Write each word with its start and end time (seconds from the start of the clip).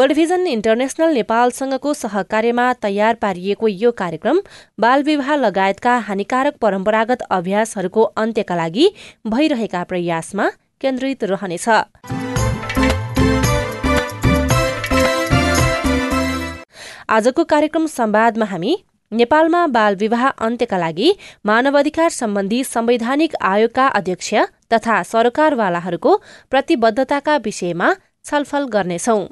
World 0.00 0.14
vision 0.16 0.46
international 0.46 1.10
नेपालसँगको 1.14 1.92
सहकार्यमा 1.94 2.66
तयार 2.82 3.14
पारिएको 3.22 3.68
यो 3.70 3.90
कार्यक्रम 3.92 4.38
बाल 4.80 5.02
विवाह 5.02 5.34
लगायतका 5.36 5.96
हानिकारक 6.06 6.54
परम्परागत 6.56 7.24
अभ्यासहरूको 7.30 8.02
अन्त्यका 8.22 8.56
लागि 8.56 8.86
भइरहेका 9.26 9.82
प्रयासमा 9.90 10.46
केन्द्रित 10.80 11.24
रहनेछ। 11.24 11.68
आजको 17.10 17.44
कार्यक्रम 17.44 17.86
संवादमा 17.90 18.46
हामी 18.46 18.76
नेपालमा 19.12 19.66
बाल 19.76 20.00
विवाह 20.00 20.26
अन्त्यका 20.48 20.78
लागि 20.78 21.14
मानव 21.44 21.78
अधिकार 21.78 22.10
सम्बन्धी 22.16 22.64
संवैधानिक 22.64 23.36
आयोगका 23.52 23.86
अध्यक्ष 24.00 24.34
तथा 24.72 25.02
सरकारवालाहरूको 25.12 26.20
प्रतिबद्धताका 26.50 27.36
विषयमा 27.44 27.94
छलफल 28.24 28.64
गर्नेछौं। 28.72 29.24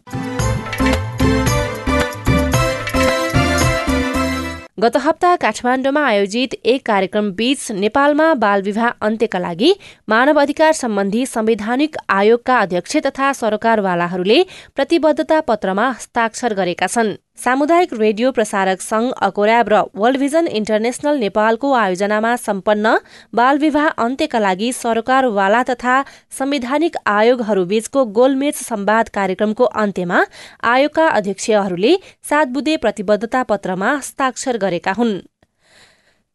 गत 4.78 4.96
हप्ता 4.96 5.34
काठमाडौँमा 5.36 6.00
आयोजित 6.06 6.54
एक 6.64 6.82
कार्यक्रम 6.86 7.30
बीच 7.30 7.70
नेपालमा 7.72 8.26
बाल 8.34 8.62
विवाह 8.62 8.88
अन्त्यका 9.02 9.38
लागि 9.38 9.72
मानव 10.08 10.40
अधिकार 10.40 10.72
सम्बन्धी 10.72 11.24
संवैधानिक 11.26 11.96
आयोगका 12.08 12.58
अध्यक्ष 12.58 12.96
तथा 13.06 13.32
सरकारवालाहरूले 13.32 14.42
प्रतिबद्धता 14.76 15.40
पत्रमा 15.40 15.88
हस्ताक्षर 15.90 16.54
गरेका 16.54 16.86
छन्। 16.86 17.14
सामुदायिक 17.38 17.92
रेडियो 17.92 18.30
प्रसारक 18.32 18.80
संघ 18.80 19.10
अकोर्याब 19.22 19.68
र 19.68 19.80
वर्ल्ड 19.94 20.18
भिजन 20.18 20.46
इन्टरनेशनल 20.58 21.18
नेपालको 21.18 21.70
आयोजनामा 21.72 22.34
सम्पन्न 22.36 22.94
बाल 23.34 23.58
विवाह 23.58 23.86
अन्त्यका 24.04 24.38
लागि 24.38 24.72
सरकारवाला 24.72 25.62
तथा 25.62 25.94
संवैधानिक 26.38 26.96
आयोगहरूबीचको 27.06 28.04
गोलमेच 28.18 28.56
संवाद 28.62 29.08
कार्यक्रमको 29.14 29.70
अन्त्यमा 29.82 30.24
आयोगका 30.72 31.06
अध्यक्षहरूले 31.20 31.94
सात 32.30 32.46
बुधे 32.48 32.76
प्रतिबद्धता 32.76 33.42
पत्रमा 33.52 33.94
हस्ताक्षर 33.94 34.58
गरेका 34.58 34.98
हुन्। 34.98 35.16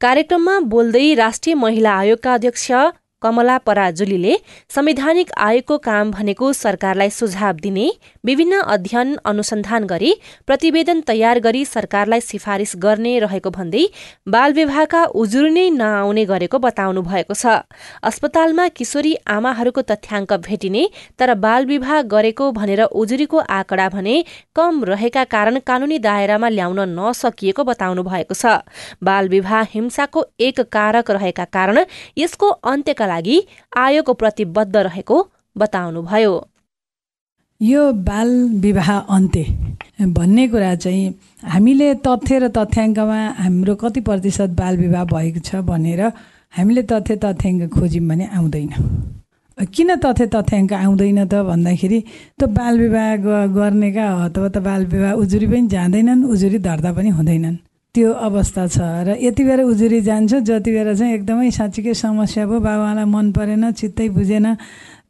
कार्यक्रममा 0.02 0.60
बोल्दै 0.72 1.08
राष्ट्रिय 1.16 1.56
महिला 1.58 2.00
आयोगका 2.00 2.34
अध्यक्ष 2.34 2.72
कमला 3.24 3.58
पराजुलीले 3.66 4.36
संवैधानिक 4.72 5.32
आयोगको 5.40 5.78
काम 5.86 6.12
भनेको 6.12 6.52
सरकारलाई 6.54 7.10
सुझाव 7.12 7.56
दिने 7.64 7.88
विभिन्न 8.26 8.60
अध्ययन 8.70 9.16
अनुसन्धान 9.26 9.86
गरी 9.88 10.14
प्रतिवेदन 10.48 11.02
तयार 11.08 11.40
गरी 11.40 11.64
सरकारलाई 11.68 12.22
सिफारिस 12.24 12.74
गर्ने 12.84 13.18
रहेको 13.20 13.50
भन्दै 13.52 13.86
बाल 14.28 14.54
विवाहका 14.54 15.04
उजुर 15.22 15.50
नै 15.52 15.70
नआउने 15.74 16.26
गरेको 16.26 16.60
बताउनु 16.60 17.02
भएको 17.04 17.34
छ। 17.34 17.56
अस्पतालमा 18.04 18.68
किशोरी 18.78 19.14
आमाहरूको 19.30 19.82
तथ्याङ्क 19.84 20.34
भेटिने 20.44 20.84
तर 21.20 21.34
बाल 21.40 21.66
विवाह 21.66 22.02
गरेको 22.14 22.52
भनेर 22.54 22.82
उजुरीको 22.96 23.38
आँकडा 23.52 23.88
भने 23.90 24.16
कम 24.56 24.84
रहेका 24.86 25.24
कारण 25.30 25.60
कानूनी 25.68 26.00
दायरामा 26.00 26.50
ल्याउन 26.50 26.80
नसकिएको 26.92 27.64
बताउनु 27.64 28.04
भएको 28.04 28.36
छ। 28.36 28.46
बाल 29.04 29.30
विवाह 29.30 29.62
हिंसाको 29.72 30.26
एक 30.42 30.60
कारक 30.74 31.12
रहेका 31.12 31.46
कारण 31.54 31.84
यसको 32.18 32.50
अन्त्यका 32.72 33.06
लागि 33.14 33.38
आयोग 33.78 34.18
प्रतिबद्ध 34.20 34.76
रहेको 34.78 35.18
बताउनुभयो। 35.56 36.34
यो 37.62 37.82
बाल 38.04 38.30
विवाह 38.60 38.90
अन्त्य 39.16 39.44
भन्ने 40.16 40.48
कुरा 40.52 40.74
चाहिँ 40.76 41.14
हामीले 41.48 41.94
तथ्य 42.04 42.40
र 42.40 42.48
तथ्याङ्कमा 42.58 43.20
हाम्रो 43.40 43.76
कति 43.82 44.02
प्रतिशत 44.08 44.50
बाल 44.60 44.78
विवाह 44.78 45.04
भएको 45.14 45.40
छ 45.40 45.62
भनेर 45.64 46.02
हामीले 46.54 46.82
तथ्य 46.92 47.16
तथ्याङ्क 47.24 47.62
खोज्यौँ 47.74 48.08
भने 48.10 48.26
आउँदैन। 48.38 48.70
किन 49.58 49.96
तथ्य 50.04 50.26
तथ्याङ्क 50.36 50.74
आउँदैन 50.74 51.20
त 51.26 51.34
भन्दाखेरि 51.48 52.00
त 52.40 52.50
बाल 52.58 52.74
विवाह 52.80 53.16
गर्नेका 53.56 54.06
अथवा 54.26 54.48
त 54.50 54.58
बाल 54.68 54.86
विवाह 54.92 55.14
उजुरी 55.24 55.48
पनि 55.48 55.68
जाँदैनन् 55.70 56.26
उजुरी 56.34 56.58
दर्ता 56.68 56.92
पनि 56.98 57.10
हुँदैनन्। 57.18 57.58
त्यो 57.96 58.12
अवस्था 58.26 58.68
छ। 58.68 58.78
र 59.06 59.18
यति 59.22 59.44
बेर 59.44 59.62
उजुरी 59.70 60.02
जान्छ 60.02 60.34
जति 60.50 60.72
बेर 60.72 60.96
चाहिँ 60.98 61.14
एकदमै 61.14 61.52
साँच्चीकै 61.52 61.94
समस्या 61.94 62.46
भयो। 62.50 62.60
बाबालाई 62.60 63.06
मन 63.06 63.32
परेन 63.32 63.72
चित्तै 63.72 64.10
बुझेन 64.10 64.48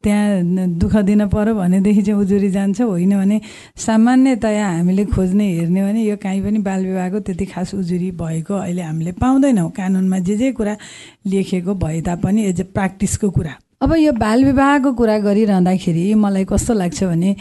त्यहाँ 0.04 0.76
दुःख 0.84 0.96
दिन 1.08 1.32
पऱ्यो 1.32 1.56
भनेदेखि 1.56 2.02
चाहिँ 2.04 2.20
उजुरी 2.20 2.50
जान्छ। 2.52 2.82
होइन 2.84 3.14
भने 3.16 3.40
सामान्यतया 3.80 4.68
हामीले 4.68 5.06
खोज्ने 5.16 5.48
हेर्ने 5.64 5.82
भने 5.82 6.02
यो 6.04 6.16
काहीँ 6.20 6.44
पनि 6.44 6.60
बालविवाहको 6.60 7.20
त्यति 7.24 7.46
खास 7.56 7.74
उजुरी 7.80 8.12
भएको 8.20 8.54
अहिले 8.54 8.82
हामीले 8.84 9.12
पाउँदैनौँ। 9.16 9.70
कानुनमा 9.72 10.20
जे 10.20 10.36
जे 10.38 10.52
कुरा 10.52 10.76
लेखेको 11.24 11.72
भए 11.80 12.02
तापनि 12.04 12.42
एज 12.52 12.60
ए 12.60 12.64
प्र्याक्टिसको 12.68 13.30
कुरा। 13.32 13.54
अब 13.80 13.96
यो 13.96 14.12
बालविवाहको 14.12 14.92
कुरा 14.92 15.18
गरिरहँदाखेरि 15.24 16.04
मलाई 16.20 16.46
कस्तो 16.52 16.74
लाग्छ 16.74 17.04
भने 17.04 17.36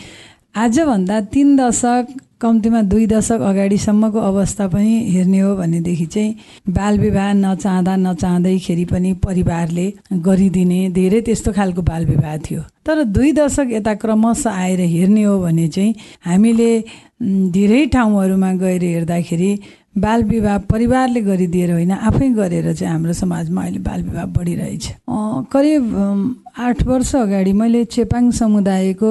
आजभन्दा 0.55 1.21
तिन 1.33 1.57
दशक 1.57 2.07
कम्तीमा 2.41 2.81
दुई 2.83 3.07
दशक 3.07 3.41
अगाडिसम्मको 3.41 4.19
अवस्था 4.21 4.67
पनि 4.69 4.95
हेर्ने 5.11 5.39
हो 5.41 5.55
भनेदेखि 5.57 6.07
चाहिँ 6.07 6.35
बाल 6.69 6.99
विवाह 6.99 7.33
नचाहँदा 7.33 7.95
नचाहँदैखेरि 7.97 8.85
पनि 8.85 9.13
परिवारले 9.25 9.87
गरिदिने 10.13 10.81
धेरै 10.93 11.21
त्यस्तो 11.21 11.53
खालको 11.53 11.83
बाल 11.83 12.05
विवाह 12.07 12.37
थियो। 12.45 12.61
तर 12.85 13.03
दुई 13.17 13.33
दशक 13.33 13.73
यता 13.73 13.95
क्रमशः 13.95 14.51
आएर 14.53 14.81
हेर्ने 14.93 15.23
हो 15.23 15.39
भने 15.41 15.69
चाहिँ 15.69 15.95
हामीले 16.25 16.71
धेरै 17.57 17.85
ठाउँहरूमा 17.87 18.53
गएर 18.53 18.85
हेर्दाखेरि 18.85 19.51
बाल 19.95 20.23
विवाह 20.25 20.59
परिवारले 20.71 21.21
गरिदिएर 21.21 21.71
होइन 21.73 21.91
आफै 21.93 22.29
गरेर 22.35 22.73
चाहिँ 22.73 22.93
हाम्रो 22.93 23.13
समाजमा 23.13 23.63
अहिले 23.63 23.79
बाल 23.79 24.03
विवाह 24.03 24.27
बढिरहेछ 24.37 24.85
करिब 25.53 25.83
आठ 26.59 26.83
वर्ष 26.87 27.15
अगाडि 27.17 27.53
मैले 27.53 27.85
चेपाङ 27.93 28.31
समुदायको 28.39 29.11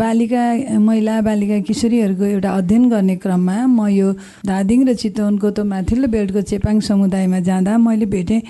बालिका 0.00 0.44
महिला 0.80 1.20
बालिका 1.28 1.58
किशोरीहरूको 1.68 2.24
एउटा 2.24 2.50
अध्ययन 2.50 2.88
गर्ने 2.90 3.16
क्रममा 3.16 3.66
म 3.66 3.88
यो 3.88 4.12
धादिङ 4.46 4.88
र 4.88 4.94
चितवनको 4.94 5.50
त 5.50 5.60
माथिल्लो 5.72 6.08
बेल्टको 6.08 6.40
चेपाङ 6.50 6.80
समुदायमा 6.88 7.40
जाँदा 7.40 7.78
मैले 7.78 8.06
भेटेँ। 8.06 8.40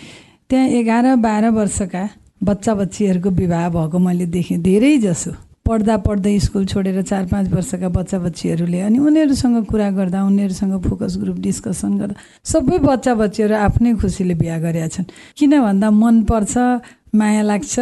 त्यहाँ 0.50 0.68
एघार 0.78 1.14
बाह्र 1.18 1.50
वर्षका 1.58 2.08
बच्चा 2.42 2.74
बच्चीहरूको 2.74 3.30
विवाह 3.32 3.68
भएको 3.70 3.98
मैले 3.98 4.26
देखेँ 4.28 4.58
धेरै 4.62 4.96
जसो। 5.00 5.30
पढ्दा 5.66 5.96
पढ्दै 6.06 6.38
स्कुल 6.38 6.64
छोडेर 6.66 7.00
चार 7.02 7.24
पाँच 7.26 7.46
वर्षका 7.52 7.88
बच्चा 7.88 8.18
बच्चीहरूले 8.18 8.80
अनि 8.80 8.98
उनीहरूसँग 8.98 9.64
कुरा 9.64 9.90
गर्दा 9.90 10.22
उनीहरूसँग 10.24 10.74
फोकस 10.84 11.16
ग्रुप 11.20 11.38
डिस्कसन 11.40 11.92
गर्दा 11.98 12.14
सबै 12.44 12.78
बच्चा 12.84 13.14
बच्चीहरू 13.14 13.54
आफ्नै 13.56 13.94
खुसीले 13.96 14.34
बिहा 14.34 14.58
गरेका 14.60 14.88
छन्। 14.94 15.08
किन 15.38 15.52
भन्दा 15.60 15.88
मनपर्छ 15.90 16.54
माया 17.16 17.42
लाग्छ 17.42 17.74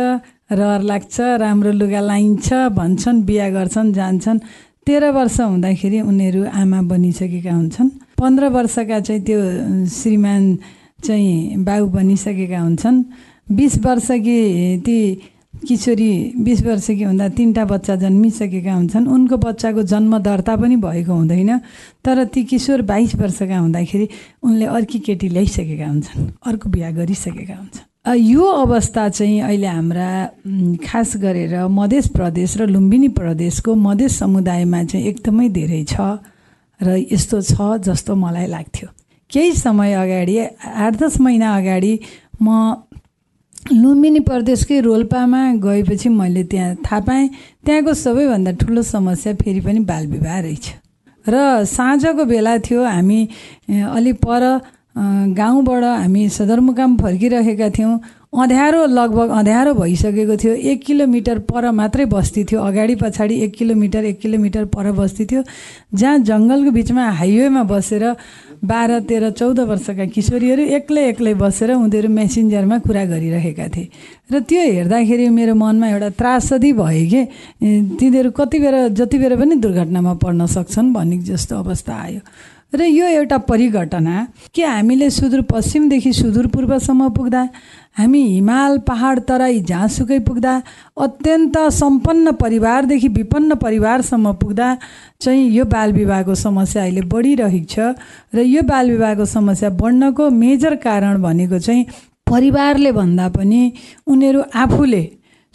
रहर 0.52 0.82
लाग्छ 0.82 1.16
राम्रो 1.42 1.72
लुगा 1.72 2.00
लाइन्छ 2.00 2.48
भन्छन् 2.70 3.22
बिहा 3.26 3.48
गर्छन् 3.50 3.92
जान्छन्। 3.98 4.38
तेह्र 4.86 5.10
वर्ष 5.10 5.40
हुँदाखेरि 5.40 6.00
उनीहरू 6.00 6.42
आमा 6.54 6.80
बनिसकेका 6.90 7.52
हुन्छन्। 7.54 7.88
पन्ध्र 8.18 8.44
वर्षका 8.56 8.98
चाहिँ 9.00 9.22
त्यो 9.26 9.40
श्रीमान 9.90 10.42
चाहिँ 11.04 11.64
बाउ 11.66 11.86
बनिसकेका 11.96 12.60
हुन्छन्। 12.60 13.04
बिस 13.48 13.74
वर्षकी 13.84 14.40
ती 14.86 14.98
किशोरी 15.62 16.10
बिस 16.38 16.62
वर्षकी 16.62 17.02
हुँदा 17.02 17.28
तिनवटा 17.28 17.64
बच्चा 17.64 17.94
जन्मिसकेका 17.96 18.72
हुन्छन्। 18.74 19.06
उनको 19.06 19.36
बच्चाको 19.36 19.82
जन्म 19.82 20.18
दर्ता 20.18 20.56
पनि 20.56 20.76
भएको 20.76 21.12
हुँदैन 21.12 21.58
तर 22.04 22.24
ती 22.24 22.42
किशोर 22.44 22.82
बाइस 22.82 23.14
वर्षका 23.14 23.58
हुँदाखेरि 23.58 24.08
उनले 24.42 24.66
अर्की 24.66 24.98
केटी 24.98 25.28
ल्याइसकेका 25.28 25.86
हुन्छन् 25.86 26.30
अर्को 26.46 26.70
बिहा 26.70 26.90
गरिसकेका 26.90 27.54
हुन्छन्। 27.54 27.86
यो 28.18 28.44
अवस्था 28.44 29.08
चाहिँ 29.08 29.40
अहिले 29.40 29.66
हाम्रा 29.66 30.08
खास 30.82 31.16
गरेर 31.16 31.54
मध्य 31.70 32.00
प्रदेश 32.10 32.56
र 32.58 32.66
लुम्बिनी 32.66 33.08
प्रदेशको 33.14 33.74
मध्य 33.74 34.08
समुदायमा 34.10 34.82
चाहिँ 34.84 35.06
एकदमै 35.06 35.48
धेरै 35.48 35.84
छ 35.84 36.18
र 36.80 36.98
यस्तो 37.12 37.40
छ 37.42 37.78
जस्तो 37.86 38.14
मलाई 38.16 38.46
लाग्थ्यो। 38.46 38.88
केही 39.30 39.52
समय 39.54 39.92
अगाडि 39.94 40.34
आठ 40.66 40.96
दस 40.98 41.20
महिना 41.20 41.56
अगाडि 41.56 41.92
म 42.42 42.74
लुम्बिनी 43.70 44.20
प्रदेशकै 44.26 44.80
रोल्पामा 44.80 45.40
गएपछि 45.62 46.08
मैले 46.10 46.42
त्यहाँ 46.50 46.74
थाहा 46.82 47.00
पाएँ 47.06 47.28
त्यहाँको 47.62 47.94
सबैभन्दा 47.94 48.52
ठुलो 48.58 48.82
समस्या 48.82 49.34
फेरि 49.38 49.60
पनि 49.62 49.80
बालविवाह 49.86 50.38
रहेछ। 50.40 50.66
र 51.24 51.64
साँझको 51.70 52.24
बेला 52.26 52.58
थियो 52.58 52.82
हामी 52.82 53.20
अलि 53.70 54.12
पर 54.18 54.42
गाउँबाट 55.38 55.84
हामी 55.84 56.28
सदरमुकाम 56.28 56.96
फर्किरहेका 56.98 57.68
थियौँ। 57.70 57.98
अँध्यारो 58.34 58.84
लगभग 58.86 59.28
अँध्यारो 59.30 59.72
भइसकेको 59.74 60.36
थियो। 60.36 60.52
एक 60.52 60.82
किलोमिटर 60.84 61.38
पर 61.46 61.70
मात्रै 61.70 62.04
बस्ती 62.10 62.44
थियो। 62.44 62.60
अगाडि 62.60 62.94
पछाडि 62.98 63.34
एक 63.44 63.52
किलोमिटर 63.56 64.04
एक 64.04 64.18
किलोमिटर 64.20 64.64
पर 64.74 64.90
बस्ती 64.92 65.24
थियो। 65.26 65.42
जहाँ 65.94 66.18
जङ्गलको 66.18 66.70
बिचमा 66.70 67.08
हाइवेमा 67.20 67.62
बसेर 67.62 68.04
बाह्र 68.62 68.98
तेह्र 69.10 69.30
चौध 69.34 69.58
वर्षका 69.60 70.04
किशोरीहरू 70.14 70.62
एक्लै 70.78 71.02
एक्लै 71.08 71.34
बसेर 71.34 71.70
उनीहरू 71.74 72.08
मेसेन्जरमा 72.08 72.78
कुरा 72.86 73.04
गरिरहेका 73.04 73.66
थिए। 73.74 73.88
र 74.30 74.40
त्यो 74.40 74.62
हेर्दाखेरि 74.62 75.28
मेरो 75.28 75.54
मनमा 75.54 75.86
एउटा 75.88 76.08
त्रासदी 76.14 76.72
भयो 76.72 77.04
कि 77.10 77.22
तिनीहरू 77.98 78.30
कति 78.30 78.58
बेर 78.62 78.76
जति 78.94 79.18
बेर 79.18 79.32
पनि 79.36 79.54
दुर्घटनामा 79.58 80.14
पर्न 80.22 80.46
सक्छन् 80.46 80.92
भन्ने 80.94 81.16
जस्तो 81.26 81.58
अवस्था 81.58 81.92
आयो। 81.92 82.20
र 82.72 82.82
यो 82.82 83.06
एउटा 83.06 83.38
परिघटना 83.48 84.26
के 84.54 84.62
हामीले 84.64 85.08
सुदूरपश्चिमदेखि 85.10 86.12
सुदूरपूर्वसम्म 86.12 87.08
पुग्दा? 87.16 87.42
हामी 87.98 88.22
हिमाल 88.22 88.78
पहाड 88.88 89.20
तराई 89.28 89.60
जहाँसुकै 89.60 90.18
पुग्दा 90.24 90.54
अत्यन्त 90.96 91.58
सम्पन्न 91.72 92.32
परिवारदेखि 92.40 93.08
विपन्न 93.18 93.54
परिवारसम्म 93.60 94.32
पुग्दा 94.40 94.68
चाहिँ 95.20 95.48
यो 95.50 95.64
बाल 95.68 95.92
विवाहको 95.92 96.34
समस्या 96.34 96.82
अहिले 96.82 97.02
बढिरहेको 97.12 97.68
छ 97.68 97.92
र 98.32 98.46
यो 98.48 98.62
बाल 98.64 98.90
विवाहको 98.90 99.24
समस्या 99.28 99.70
बढ्नको 99.76 100.30
मेजर 100.32 100.74
कारण 100.80 101.22
भनेको 101.22 101.58
चाहिँ 101.58 101.84
परिवारले 102.26 102.92
भन्दा 102.92 103.28
पनि 103.28 103.60
उनीहरू 104.08 104.42
आफूले 104.56 105.02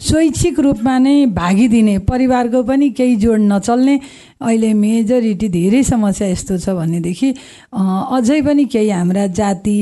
स्वैच्छिक 0.00 0.58
रूपमा 0.60 0.98
नै 0.98 1.14
भागिदिने 1.34 1.98
परिवारको 2.06 2.62
पनि 2.62 2.90
केही 2.94 3.16
जोड 3.18 3.40
नचल्ने 3.42 3.98
अहिले 4.40 4.72
मेजोरिटी 4.74 5.48
धेरै 5.48 5.82
समस्या 5.82 6.28
यस्तो 6.28 6.58
छ 6.58 6.70
भनेदेखि 6.78 7.30
अझै 7.72 8.40
पनि 8.46 8.64
केही 8.64 8.90
हाम्रा 8.90 9.26
जाति 9.34 9.78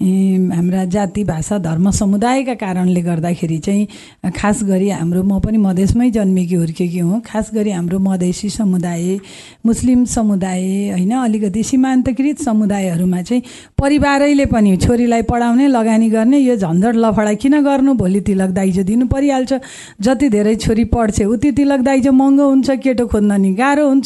हाम्रा 0.00 0.84
जाति 0.94 1.22
भाषा 1.24 1.58
धर्म 1.58 1.90
समुदायका 1.90 2.54
कारणले 2.54 3.00
गर्दाखेरि 3.02 3.58
चाहिँ 3.58 4.30
खास 4.30 4.62
गरी 4.64 4.88
हाम्रो 4.90 5.22
म 5.22 5.38
पनि 5.42 5.58
मधेसमै 5.58 6.10
जन्मेकी 6.14 6.54
हुर्केकी 6.54 6.98
हुँ। 6.98 7.20
खास 7.26 7.50
गरी 7.54 7.70
हाम्रो 7.70 7.98
मधेसी 7.98 8.48
समुदाय 8.48 9.18
मुस्लिम 9.66 10.04
समुदाय 10.06 10.62
होइन 10.94 11.12
अलिकति 11.18 11.62
सीमान्तकृत 11.62 12.38
समुदायहरूमा 12.42 13.22
चाहिँ 13.22 13.42
परिवारैले 13.74 14.46
पनि 14.46 14.76
छोरीलाई 14.86 15.22
पढाउने 15.26 15.66
लगानी 15.68 16.08
गर्ने 16.10 16.38
यो 16.38 16.56
झन्झट 16.56 16.94
लफडा 16.94 17.32
किन 17.34 17.60
गर्नु? 17.66 17.94
भोलि 17.98 18.20
तिलक 18.22 18.50
दाइजो 18.54 18.82
दिनु 18.86 19.06
परिहाल्छ। 19.10 19.52
जति 19.98 20.28
धेरै 20.30 20.54
छोरी 20.62 20.84
पढ्छ 20.94 21.22
उति 21.26 21.52
तिलक 21.58 21.80
दाइजो 21.82 22.12
महँगो 22.12 22.48
हुन्छ 22.48 22.70
केटो 22.70 23.06
खोज्न 23.10 23.40
नि 23.42 23.52
गाह्रो 23.58 23.88
हुन्छ। 23.88 23.97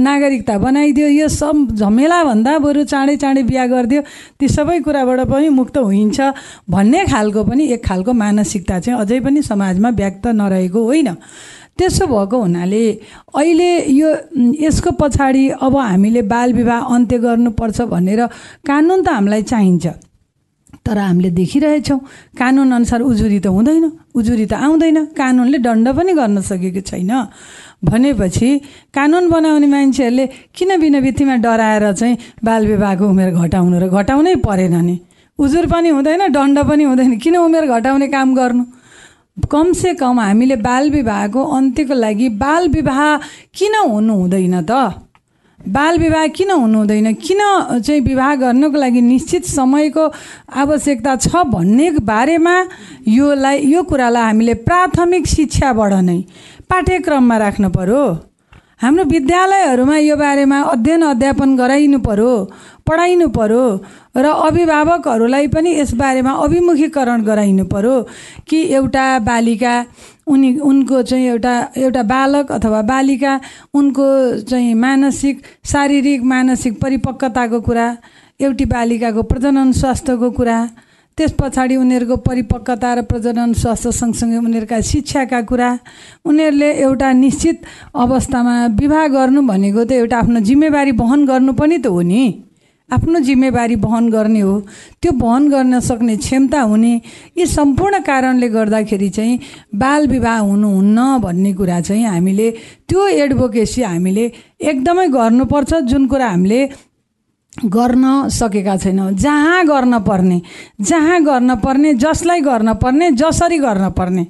नागरिकता 0.00 0.58
बनाइदियो। 0.58 1.08
यो 1.08 1.28
सब 1.28 1.74
झमेलाभन्दा 1.74 2.52
बरु 2.58 2.84
चाँडै 2.84 3.16
चाँडै 3.16 3.42
बिहा 3.42 3.66
गरिदियो। 3.66 4.02
ती 4.38 4.48
सबै 4.48 4.78
कुराबाट 4.80 5.20
पनि 5.26 5.48
मुक्त 5.48 5.76
होइन्छ 5.78 6.20
भन्ने 6.70 7.00
खालको 7.06 7.44
पनि 7.44 7.64
एक 7.74 7.82
खालको 7.84 8.12
मानसिकता 8.12 8.80
चाहिँ 8.80 8.98
अझै 9.00 9.20
पनि 9.20 9.42
समाजमा 9.42 9.88
व्यक्त 9.90 10.26
नरहेको 10.26 10.80
होइन। 10.82 11.10
त्यसो 11.72 12.06
भएको 12.06 12.36
हुनाले 12.36 12.84
अहिले 13.32 13.70
यो 13.90 14.08
यसको 14.60 14.90
पछाडि 15.00 15.48
अब 15.56 15.76
हामीले 15.76 16.22
बाल 16.28 16.52
विवाह 16.52 16.80
अन्त्य 16.94 17.18
गर्नुपर्छ 17.18 17.80
भनेर 17.88 18.20
कानुन 18.60 19.02
त 19.02 19.08
हामीलाई 19.08 19.42
चाहिन्छ। 19.42 19.86
तर 20.84 20.98
हामीले 20.98 21.30
देखिरहेछौँ 21.30 21.98
कानुनअनुसार 22.36 23.00
उजुरी 23.00 23.38
त 23.40 23.46
हुँदैन 23.46 23.84
उजुरी 24.12 24.46
त 24.46 24.52
आउँदैन। 24.52 24.98
कानुनले 25.16 25.58
दण्ड 25.64 25.88
पनि 25.96 26.12
गर्न 26.12 26.40
सकेको 26.42 26.80
छैन। 26.82 27.12
भनेपछि 27.84 28.50
कानुन 28.94 29.28
बनाउने 29.30 29.66
मान्छेहरूले 29.66 30.26
किन 30.54 30.80
बिना 30.80 31.00
बित्तीमा 31.00 31.36
डराएर 31.42 31.92
चाहिँ 31.92 32.16
बाल 32.44 32.66
विवाहको 32.66 33.08
उमेर 33.08 33.30
घटाउनु 33.34 33.78
र 33.80 33.88
घटाउनै 33.88 34.34
परेन 34.46 34.76
नि? 34.84 35.00
उजुर 35.38 35.66
पनि 35.66 35.88
हुँदैन 35.88 36.22
दण्ड 36.32 36.58
पनि 36.68 36.84
हुँदैन। 36.84 37.18
किन 37.18 37.36
उमेर 37.36 37.66
घटाउने 37.66 38.08
काम 38.08 38.34
गर्नु? 38.34 38.64
कमसे 39.50 39.94
कम 39.94 40.20
हामीले 40.20 40.56
बाल 40.56 40.90
विवाहको 40.90 41.40
अन्त्यको 41.42 41.94
लागि 41.94 42.28
बाल 42.38 42.68
विवाह 42.68 43.00
किन 43.56 43.74
हुनु 43.90 44.14
हुँदैन 44.14 44.62
त? 44.62 44.72
बाल 45.68 45.98
विवाह 45.98 46.26
किन 46.36 46.50
हुनु 46.50 46.78
हुँदैन? 46.78 47.12
किन 47.14 47.40
चाहिँ 47.80 48.00
विवाह 48.00 48.34
गर्नको 48.36 48.78
लागि 48.78 49.00
निश्चित 49.00 49.44
समयको 49.46 50.04
आवश्यकता 50.62 51.16
छ 51.16 51.42
भन्ने 51.48 51.90
बारेमा 52.02 52.54
योलाई 53.08 53.58
यो 53.72 53.82
कुरालाई 53.82 54.22
हामीले 54.22 54.54
प्राथमिक 54.68 55.26
शिक्षाबाट 55.26 55.92
नै 56.02 56.18
पाठ्यक्रममा 56.72 57.36
राख्नु 57.36 57.68
पर्यो। 57.68 58.02
हाम्रो 58.82 59.04
विद्यालयहरूमा 59.04 59.96
यो 59.98 60.16
बारेमा 60.16 60.58
अध्ययन 60.72 61.02
अध्यापन 61.04 61.50
गराइनु 61.56 61.98
पर्यो 62.00 62.32
पढाइनु 62.88 63.28
पर्यो 63.36 63.64
र 64.16 64.26
अभिभावकहरूलाई 64.48 65.46
पनि 65.54 65.70
यसबारेमा 65.80 66.32
अभिमुखीकरण 66.44 67.22
गराइनु 67.28 67.64
पर्यो 67.68 67.94
कि 68.48 68.58
एउटा 68.74 69.04
बालिका 69.28 69.74
उनी 70.32 70.48
उनको 70.70 71.02
चाहिँ 71.02 71.26
एउटा 71.28 71.54
एउटा 71.76 72.02
बालक 72.14 72.52
अथवा 72.52 72.80
बालिका 72.90 73.32
उनको 73.76 74.08
चाहिँ 74.50 74.74
मानसिक 74.74 75.42
शारीरिक 75.72 76.22
मानसिक 76.32 76.80
परिपक्वताको 76.82 77.60
कुरा 77.68 77.86
एउटी 78.40 78.64
बालिकाको 78.74 79.22
प्रजनन 79.30 79.72
स्वास्थ्यको 79.78 80.30
कुरा 80.40 80.58
त्यस 81.18 81.32
पछाडि 81.40 81.76
उनीहरूको 81.76 82.16
परिपक्वता 82.24 82.90
र 82.94 83.02
प्रजनन 83.04 83.52
स्वास्थ्य 83.52 83.92
सँगसँगै 83.92 84.38
उनीहरूका 84.38 84.80
शिक्षाका 84.80 85.40
कुरा 85.48 85.70
उनीहरूले 86.24 86.70
एउटा 86.82 87.12
निश्चित 87.12 87.56
अवस्थामा 87.94 88.54
विवाह 88.80 89.06
गर्नु 89.16 89.40
भनेको 89.44 89.84
त 89.84 89.92
एउटा 89.92 90.16
आफ्नो 90.18 90.40
जिम्मेवारी 90.40 90.92
वहन 90.96 91.20
गर्नु 91.26 91.52
पनि 91.52 91.78
त 91.78 91.86
हो 91.86 92.00
नि। 92.00 92.22
आफ्नो 92.90 93.18
जिम्मेवारी 93.24 93.74
वहन 93.80 94.08
गर्ने 94.10 94.40
हो। 94.40 94.54
त्यो 95.00 95.12
वहन 95.16 95.48
गर्न 95.48 95.80
सक्ने 95.80 96.16
क्षमता 96.16 96.60
हुने 96.60 96.92
यी 97.38 97.46
सम्पूर्ण 97.46 98.00
कारणले 98.04 98.48
गर्दाखेरि 98.48 99.08
चाहिँ 99.08 99.38
बाल 99.74 100.06
विवाह 100.06 100.38
हुनुहुन्न 100.38 100.98
भन्ने 101.24 101.52
कुरा 101.56 101.80
चाहिँ 101.80 102.04
हामीले 102.04 102.50
त्यो 102.88 103.06
एडभोकेसी 103.22 103.82
हामीले 103.82 104.24
एकदमै 104.60 105.06
गर्नुपर्छ। 105.08 105.72
जुन 105.88 106.06
कुरा 106.06 106.28
हामीले 106.28 106.60
गर्न 107.52 108.28
सकेका 108.28 108.76
छैनौँ। 108.76 109.10
जहाँ 109.12 109.64
गर्न 109.66 109.98
पर्ने 110.02 110.40
जहाँ 110.80 111.20
गर्न 111.22 111.54
पर्ने 111.60 111.94
जसलाई 111.94 112.40
गर्न 112.40 112.74
पर्ने 112.74 113.10
जसरी 113.12 113.58
गर्न 113.58 113.90
पर्ने 113.90 114.24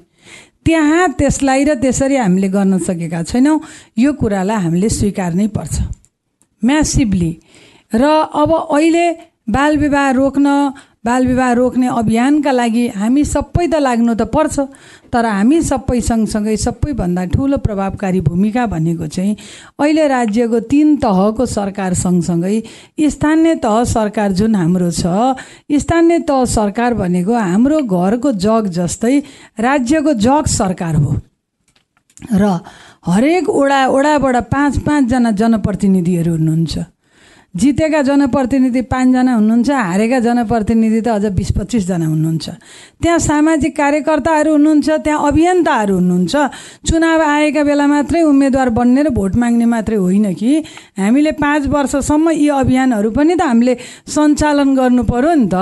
त्यहाँ 0.64 1.08
त्यसलाई 1.18 1.64
र 1.64 1.74
त्यसरी 1.74 2.16
हामीले 2.16 2.48
गर्न 2.48 2.78
सकेका 2.78 3.22
छैनौँ। 3.22 3.60
यो 3.98 4.12
कुरालाई 4.12 4.56
हामीले 4.56 4.88
स्वीकार्नै 4.88 5.46
पर्छ। 5.48 5.74
म्यासिभली 6.62 7.32
र 7.92 8.02
अब 8.34 8.50
अहिले 8.52 9.06
बाल 9.50 9.76
विवाह 9.78 10.10
रोक्न 10.10 10.46
बाल 11.04 11.26
विवाह 11.26 11.52
रोक्ने 11.52 11.86
अभियानका 11.90 12.50
लागि 12.52 12.86
हामी 12.96 13.24
सबै 13.24 13.66
त 13.66 13.78
लाग्नु 13.82 14.14
त 14.14 14.22
पर्छ 14.30 14.66
तर 15.10 15.26
हामी 15.26 15.58
सबै 15.62 16.00
सँगसँगै 16.00 16.56
सबैभन्दा 16.56 17.24
ठुलो 17.32 17.58
प्रभावकारी 17.58 18.20
भूमिका 18.22 18.66
भनेको 18.66 19.06
चाहिँ 19.10 19.34
अहिले 19.82 20.06
राज्यको 20.08 20.60
तिन 20.70 20.94
तहको 21.02 21.46
सरकार 21.46 21.94
सँगसँगै 22.02 22.62
स्थानीय 23.10 23.54
तह 23.66 23.82
सरकार 23.94 24.32
जुन 24.38 24.54
हाम्रो 24.54 24.90
छ 24.92 25.34
स्थानीय 25.82 26.18
तह 26.30 26.44
सरकार 26.54 26.94
भनेको 26.94 27.34
हाम्रो 27.34 27.82
घरको 27.82 28.32
जग 28.46 28.70
जस्तै 28.78 29.18
राज्यको 29.60 30.14
जग 30.22 30.54
सरकार 30.54 30.94
हो। 31.02 31.18
र 32.32 32.56
हरेक 33.06 33.48
ओडा 33.50 33.86
ओडाबाट 33.90 34.36
पाँच 34.48 34.78
पाँचजना 34.86 35.30
जनप्रतिनिधिहरू 35.38 36.32
हुनुहुन्छ। 36.32 36.91
जितेका 37.54 38.00
जनप्रतिनिधि 38.02 38.80
पाँचजना 38.88 39.32
हुनुहुन्छ 39.34 39.70
हारेका 39.70 40.18
जनप्रतिनिधि 40.24 41.00
त 41.00 41.08
अझ 41.08 41.24
बिस 41.36 41.50
पच्चिसजना 41.52 42.06
हुनुहुन्छ। 42.06 42.46
त्यहाँ 42.96 43.18
सामाजिक 43.18 43.76
कार्यकर्ताहरू 43.76 44.52
हुनुहुन्छ 44.52 44.88
त्यहाँ 45.04 45.20
अभियन्ताहरू 45.28 45.94
हुनुहुन्छ। 45.94 46.34
चुनाव 46.88 47.20
आएका 47.20 47.62
बेला 47.62 47.86
मात्रै 47.86 48.22
उम्मेदवार 48.24 48.68
बन्ने 48.72 49.02
र 49.02 49.08
भोट 49.12 49.36
माग्ने 49.36 49.66
मात्रै 49.68 49.96
होइन 49.96 50.32
कि। 50.32 50.52
हामीले 50.96 51.32
पाँच 51.36 51.62
वर्षसम्म 51.68 52.30
यी 52.40 52.48
अभियानहरू 52.48 53.10
पनि 53.12 53.34
त 53.36 53.42
हामीले 53.44 53.74
सञ्चालन 54.08 54.68
गर्नु 54.72 55.02
पर्यो 55.04 55.32
नि 55.36 55.48
त। 55.52 55.56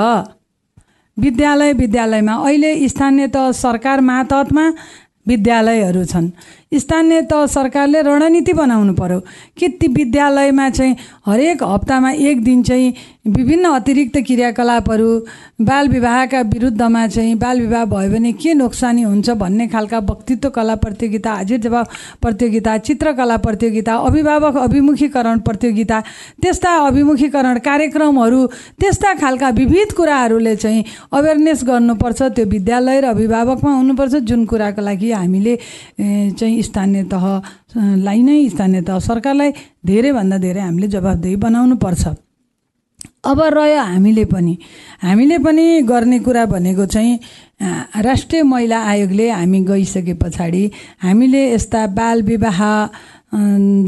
विद्यालय 1.19 1.73
विद्यालयमा। 1.75 2.35
अहिले 2.39 2.71
स्थानीय 2.89 3.27
तह 3.35 3.51
सरकार 3.51 3.99
मातहतमा 4.01 4.65
विद्यालयहरू 5.27 6.05
छन्। 6.07 6.31
स्थानीय 6.73 7.21
तह 7.27 7.47
सरकारले 7.47 8.03
रणनीति 8.03 8.53
बनाउनु 8.53 8.93
पर्यो। 8.95 9.21
कि 9.59 9.69
ती 9.69 9.87
विद्यालयमा 9.89 10.69
चाहिँ 10.71 10.97
हरेक 11.27 11.63
हप्तामा 11.63 12.11
एक 12.11 12.45
दिन 12.45 12.63
चाहिँ 12.63 12.93
विभिन्न 13.27 13.69
अतिरिक्त 13.75 14.17
क्रियाकलापहरू 14.27 15.09
बाल 15.61 15.89
विवाहका 15.89 16.41
विरुद्धमा 16.41 17.07
चाहिँ 17.07 17.35
बाल 17.39 17.61
विवाह 17.61 17.85
भयो 17.85 18.11
भने 18.11 18.33
के 18.33 18.55
नोक्सानी 18.55 19.03
हुन्छ 19.03 19.31
भन्ने 19.31 19.67
खालका 19.69 19.99
वक्तित्व 19.99 20.49
कला 20.51 20.75
प्रतियोगिता 20.75 21.33
हाजिर 21.33 21.59
जवाब 21.61 21.87
प्रतियोगिता 22.23 22.77
चित्रकला 22.79 23.37
प्रतियोगिता 23.37 23.97
अभिभावक 24.07 24.57
अभिमुखीकरण 24.57 25.39
प्रतियोगिता 25.41 26.01
त्यस्ता 26.43 26.75
अभिमुखीकरण 26.87 27.59
कार्यक्रमहरू 27.59 28.47
त्यस्ता 28.81 29.13
खालका 29.21 29.49
विविध 29.59 29.93
कुराहरूले 29.97 30.57
चाहिँ 30.57 30.85
अवेरनेस 31.13 31.65
गर्नुपर्छ। 31.67 32.23
त्यो 32.23 32.45
विद्यालय 32.47 33.01
र 33.01 33.05
अभिभावकमा 33.11 33.73
हुनुपर्छ। 33.75 34.15
जुन 34.23 34.45
कुराको 34.47 34.81
लागि 34.81 35.11
हामीले 35.13 35.57
चाहिँ 36.39 36.60
स्थानीय 36.63 37.03
तहलाई 37.13 38.23
नै 38.23 38.49
स्थानीय 38.49 38.83
तह 38.89 38.99
सरकारलाई 39.09 39.51
धेरैभन्दा 39.87 40.39
धेरै 40.39 40.61
हामीले 40.61 40.89
जवाबदेही 40.89 41.37
बनाउनु 41.37 41.77
पर्छ 41.85 42.07
अब 43.31 43.41
रह्यो 43.53 43.81
हामीले 43.85 44.25
पनि। 44.25 44.57
हामीले 45.03 45.39
पनि 45.45 45.65
गर्ने 45.89 46.19
कुरा 46.25 46.45
भनेको 46.47 46.85
चाहिँ 46.87 47.19
राष्ट्रिय 48.05 48.43
महिला 48.43 48.79
आयोगले 48.91 49.29
हामी 49.31 49.61
गइसके 49.69 50.15
पछाडि 50.23 50.65
हामीले 51.03 51.43
यस्ता 51.53 51.87
बाल 51.97 52.23
विवाह 52.23 52.61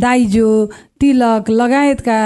दाइजो 0.04 0.50
तिलक 1.00 1.50
लगायतका 1.50 2.18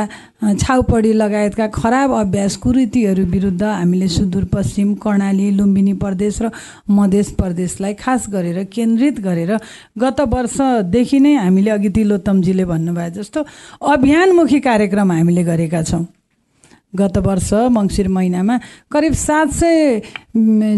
छाउपडी 0.42 1.12
लगायतका 1.12 1.66
खराब 1.74 2.12
अभ्यास 2.14 2.56
कुरीतिहरू 2.62 3.24
विरुद्ध 3.26 3.62
हामीले 3.62 4.08
सुदूरपश्चिम 4.08 4.94
कर्णाली 4.94 5.56
लुम्बिनी 5.56 5.92
प्रदेश 5.96 6.40
र 6.42 6.48
मध्य 6.88 7.22
प्रदेशलाई 7.38 7.94
खास 7.96 8.28
गरेर 8.28 8.62
केन्द्रित 8.68 9.20
गरेर 9.20 9.52
गत 9.98 10.20
वर्षदेखि 10.28 11.18
नै 11.18 11.34
हामीले 11.36 11.70
अघि 11.70 11.88
तिलोत्तमजीले 11.88 12.64
भन्नुभयो 12.64 13.10
जस्तो 13.16 13.44
अभियानमुखी 13.80 14.60
कार्यक्रम 14.60 15.12
हामीले 15.12 15.42
गरेका 15.42 15.82
छौँ। 15.82 16.04
गत 16.96 17.16
वर्ष 17.18 17.52
मङ्सिर 17.72 18.08
महिनामा 18.08 18.56
करिब 18.92 19.12
सात 19.12 19.48
सय 19.52 20.00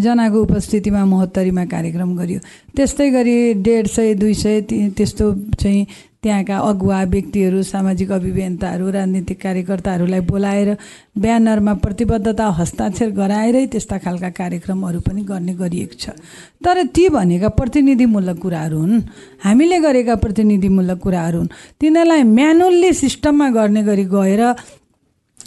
जनाको 0.03 0.39
उपस्थितिमा 0.43 1.05
महोत्तरीमा 1.05 1.65
कार्यक्रम 1.65 2.15
गरियो। 2.17 2.41
त्यस्तै 2.77 3.11
गरी 3.11 3.37
डेढ 3.63 3.87
सय 3.87 4.15
दुई 4.15 4.35
सय 4.35 4.61
त्यस्तो 4.97 5.27
चाहिँ 5.61 5.87
त्यहाँका 6.23 6.57
अगुवा 6.59 7.03
व्यक्तिहरू 7.05 7.63
सामाजिक 7.63 8.11
अभियन्ताहरू 8.13 8.91
राजनीतिक 8.91 9.39
कार्यकर्ताहरूलाई 9.41 10.21
बोलाएर 10.21 10.71
ब्यानरमा 11.15 11.75
प्रतिबद्धता 11.79 12.47
हस्ताक्षर 12.59 13.11
गराएरै 13.15 13.67
त्यस्ता 13.67 13.99
खालका 14.03 14.31
कार्यक्रमहरू 14.35 15.01
पनि 15.01 15.23
गर्ने 15.23 15.55
गरिएको 15.55 15.95
छ। 15.95 16.19
तर 16.59 16.83
ती 16.91 17.09
भनेका 17.09 17.49
प्रतिनिधिमूलक 17.55 18.39
कुराहरू 18.39 18.79
हुन्। 18.79 19.03
हामीले 19.47 19.79
गरेका 19.79 20.15
प्रतिनिधिमूलक 20.19 20.99
कुराहरू 20.99 21.39
हुन्। 21.39 21.55
तिनीहरूलाई 21.81 22.23
म्यानुअल्ली 22.23 22.93
सिस्टममा 22.95 23.49
गर्ने 23.51 23.83
गरी 23.87 24.05
गएर 24.11 24.43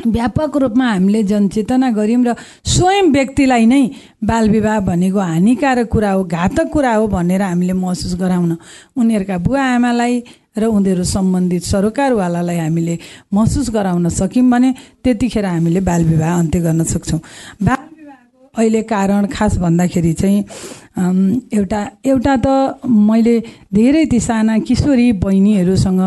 व्यापक 0.08 0.58
रूपमा 0.58 0.86
हामीले 0.88 1.22
जनचेतना 1.24 1.90
गऱ्यौँ 1.92 2.24
र 2.24 2.34
स्वयं 2.64 3.12
व्यक्तिलाई 3.12 3.66
नै 3.66 3.84
बालविवाह 4.24 4.80
भनेको 4.88 5.20
हानिकारक 5.20 5.88
कुरा 5.92 6.12
हो 6.12 6.24
घातक 6.24 6.68
कुरा 6.74 6.94
हो 6.96 7.08
भनेर 7.08 7.42
हामीले 7.42 7.74
महसुस 7.76 8.16
गराउन। 8.16 8.52
उनीहरूका 8.98 9.38
बुवा 9.38 9.62
आमालाई 9.76 10.24
र 10.56 10.64
उनीहरू 10.68 11.04
सम्बन्धित 11.04 11.64
सरकारवालालाई 11.64 12.58
हामीले 12.58 12.98
महसुस 13.34 13.70
गराउन 13.72 14.10
सक्यौँ 14.12 14.50
भने 14.52 14.70
त्यतिखेर 15.04 15.46
हामीले 15.46 15.80
बालविवाह 15.80 16.40
अन्त्य 16.40 16.60
गर्न 16.60 16.84
सक्छौँ। 16.84 17.20
बाल 17.64 17.80
अहिले 18.52 18.82
कारण 18.84 19.26
खास 19.32 19.58
भन्दाखेरि 19.58 20.14
चाहिँ 20.14 20.44
एउटा 21.56 21.80
एउटा 22.04 22.36
त 22.46 22.84
मैले 22.84 23.36
धेरै 23.74 24.06
ती 24.12 24.20
साना 24.20 24.58
किशोरी 24.68 25.12
बहिनीहरूसँग 25.24 26.02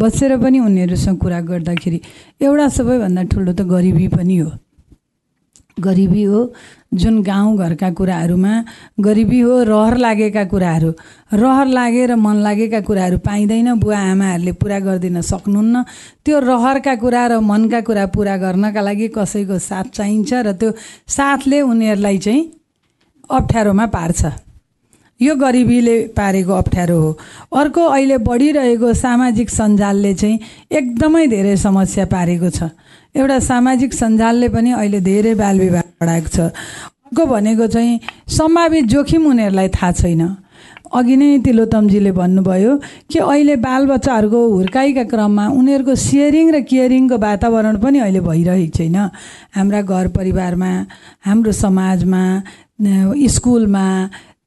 बसेर 0.00 0.36
पनि 0.40 0.58
उनीहरूसँग 0.64 1.18
कुरा 1.20 1.40
गर्दाखेरि 1.44 2.00
एउटा 2.40 2.68
सबैभन्दा 2.72 3.22
ठुलो 3.28 3.52
त 3.52 3.60
गरिबी 3.68 4.08
पनि 4.16 4.36
हो। 4.38 4.50
गरिबी 5.76 6.22
हो 6.24 6.40
जुन 6.92 7.22
गाउँघरका 7.22 7.90
कुराहरूमा 7.94 8.54
गरिबी 8.98 9.40
हो 9.40 9.62
रहर 9.62 9.96
लागेका 9.96 10.44
कुराहरू। 10.44 10.90
रहर 11.32 11.66
लागेर 11.68 12.14
मन 12.16 12.36
लागेका 12.42 12.80
कुराहरू 12.82 13.18
पाइँदैन 13.22 13.78
बुवा 13.78 13.98
आमाहरूले 14.10 14.52
पुरा 14.58 14.78
गरिदिन 14.78 15.20
सक्नुहुन्न। 15.22 15.82
त्यो 16.26 16.38
रहरका 16.40 16.94
कुरा 16.98 17.26
र 17.26 17.38
मनका 17.40 17.80
कुरा 17.86 18.06
पुरा 18.10 18.36
गर्नका 18.36 18.80
लागि 18.82 19.08
कसैको 19.14 19.58
साथ 19.60 19.86
चाहिन्छ 19.94 20.32
र 20.34 20.52
त्यो 20.58 20.70
साथले 21.06 21.60
उनीहरूलाई 21.62 22.18
चाहिँ 22.18 22.42
अप्ठ्यारोमा 23.30 23.86
पार्छ। 23.86 24.20
यो 25.20 25.34
गरिबीले 25.36 25.96
पारेको 26.16 26.52
अप्ठ्यारो 26.52 26.98
हो। 26.98 27.10
अर्को 27.54 27.82
अहिले 27.86 28.16
बढिरहेको 28.18 28.92
सामाजिक 28.94 29.50
सञ्जालले 29.50 30.14
चाहिँ 30.14 30.38
एकदमै 30.72 31.26
धेरै 31.28 31.56
समस्या 31.56 32.04
पारेको 32.08 32.50
छ। 32.50 32.74
एउटा 33.14 33.38
सामाजिक 33.42 33.92
सञ्जालले 33.94 34.48
पनि 34.48 34.70
अहिले 34.72 35.00
धेरै 35.00 35.34
बाल 35.34 35.60
विवाह 35.60 35.82
बढाएको 36.00 36.28
छ। 36.28 36.38
अर्को 37.10 37.26
भनेको 37.26 37.66
चाहिँ 37.66 38.00
सम्भावित 38.28 38.84
जोखिम 38.86 39.26
उनीहरूलाई 39.26 39.68
थाहा 39.68 39.92
छैन। 39.92 40.22
अघि 40.90 41.16
नै 41.16 41.38
तिलोत्तमजीले 41.46 42.12
भन्नुभयो 42.12 42.72
कि 43.10 43.18
अहिले 43.18 43.56
बालबच्चाहरूको 43.62 44.40
हुर्काइका 44.54 45.04
क्रममा 45.10 45.44
उनीहरूको 45.58 45.94
सेयरिङ 45.94 46.46
र 46.50 46.60
केयरिङको 46.70 47.16
वातावरण 47.18 47.76
पनि 47.82 47.98
अहिले 47.98 48.20
भइरहेको 48.20 48.74
छैन। 48.78 48.96
हाम्रा 49.54 49.80
घर 49.82 50.06
परिवारमा 50.18 50.70
हाम्रो 51.26 51.52
समाजमा 51.52 52.22
स्कुलमा 53.34 53.86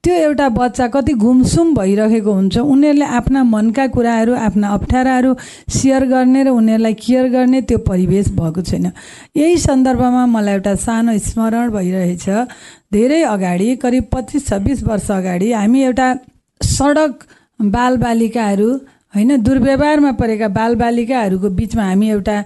त्यो 0.03 0.13
एउटा 0.13 0.47
बच्चा 0.49 0.87
कति 0.93 1.13
घुमसुम 1.15 1.73
भइरहेको 1.75 2.31
हुन्छ 2.31 2.57
उनीहरूले 2.59 3.05
आफ्ना 3.17 3.43
मनका 3.43 3.85
कुराहरू 3.87 4.33
आफ्ना 4.35 4.67
अप्ठ्याराहरू 4.75 5.31
सेयर 5.71 6.05
गर्ने 6.05 6.43
र 6.43 6.49
उनीहरूलाई 6.51 6.93
केयर 6.99 7.27
गर्ने 7.31 7.61
त्यो 7.63 7.77
परिवेश 7.87 8.27
भएको 8.35 8.61
छैन। 8.61 8.91
यही 9.37 9.57
सन्दर्भमा 9.57 10.25
मलाई 10.27 10.53
एउटा 10.53 10.73
सानो 10.83 11.17
स्मरण 11.27 11.69
भइरहेछ। 11.71 12.25
धेरै 12.93 13.21
अगाडि 13.31 13.75
करिब 13.79 14.03
पच्चिस 14.11 14.47
छब्बिस 14.47 14.83
वर्ष 14.83 15.11
अगाडि 15.11 15.51
हामी 15.53 15.83
एउटा 15.83 16.07
सडक 16.61 17.23
बालबालिकाहरू 17.59 18.69
होइन 19.15 19.41
दुर्व्यवहारमा 19.43 20.11
परेका 20.17 20.47
बालबालिकाहरूको 20.57 21.49
बिचमा 21.49 21.83
हामी 21.85 22.07
एउटा 22.09 22.37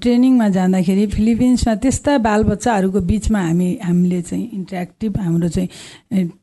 ट्रेनिङमा 0.00 0.48
जाँदाखेरि 0.48 1.06
फिलिपिन्समा 1.06 1.74
त्यस्ता 1.84 2.12
बालबच्चाहरूको 2.18 3.00
बिचमा 3.10 3.40
हामी 3.40 3.68
हामीले 3.84 4.20
चाहिँ 4.22 4.48
इन्ट्रेक्टिभ 4.52 5.18
हाम्रो 5.20 5.48
चाहिँ 5.48 5.68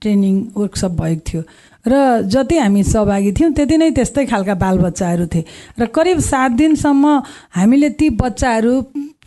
ट्रेनिङ 0.01 0.35
वर्कसप 0.57 0.91
भएको 1.01 1.21
थियो। 1.29 1.41
र 1.85 2.21
जति 2.27 2.57
हामी 2.57 2.83
सहभागी 2.83 3.31
थियौँ 3.31 3.51
त्यति 3.53 3.77
नै 3.77 3.91
त्यस्तै 3.91 4.25
खालका 4.25 4.55
बालबच्चाहरू 4.55 5.25
थिए। 5.27 5.43
र 5.79 5.85
करिब 5.87 6.19
सात 6.19 6.51
दिनसम्म 6.51 7.05
हामीले 7.55 7.89
ती 7.95 8.09
बच्चाहरू 8.19 8.73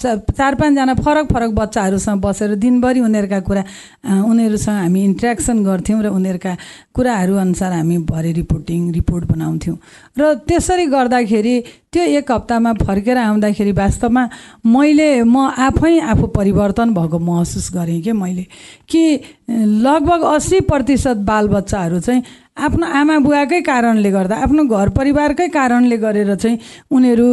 चार 0.03 0.55
पाँचजना 0.57 0.95
फरक 0.95 1.27
फरक 1.33 1.51
बच्चाहरूसँग 1.53 2.21
बसेर 2.21 2.55
दिनभरि 2.57 3.01
उनीहरूका 3.01 3.41
कुरा 3.41 3.63
उनीहरूसँग 4.05 4.79
हामी 4.79 5.05
इन्ट्रेक्सन 5.05 5.63
गर्थ्यौँ 5.65 6.03
र 6.03 6.09
उनीहरूका 6.11 6.57
कुराहरू 6.95 7.35
अनुसार 7.37 7.73
हामी 7.73 7.99
भरे 8.11 8.33
रिपोर्टिङ 8.33 8.91
रिपोर्ट 8.93 9.25
बनाउँथ्यौँ। 9.33 9.77
र 10.19 10.35
त्यसरी 10.49 10.87
गर्दाखेरि 10.87 11.55
त्यो 11.93 12.03
एक 12.19 12.33
हप्तामा 12.33 12.73
फर्केर 12.83 13.17
आउँदाखेरि 13.19 13.73
वास्तवमा 13.73 14.29
मैले 14.67 15.23
म 15.23 15.37
आफै 15.61 15.99
आफू 16.01 16.27
परिवर्तन 16.35 16.95
भएको 16.95 17.19
महसुस 17.19 17.71
गरेँ 17.75 18.01
कि 18.03 18.13
मैले? 18.13 18.47
कि 18.89 19.03
लगभग 19.49 20.21
अस्सी 20.35 20.61
प्रतिशत 20.67 21.17
बालबच्चाहरू 21.23 22.01
चाहिँ 22.01 22.23
आफ्नो 22.57 22.87
आमा 22.87 23.17
बुवाकै 23.25 23.61
कारणले 23.65 24.11
गर्दा 24.11 24.37
आफ्नो 24.45 24.63
घर 24.69 24.89
परिवारकै 24.97 25.47
कारणले 25.49 25.97
गरेर 25.97 26.35
चाहिँ 26.35 26.59
उनीहरू 26.93 27.27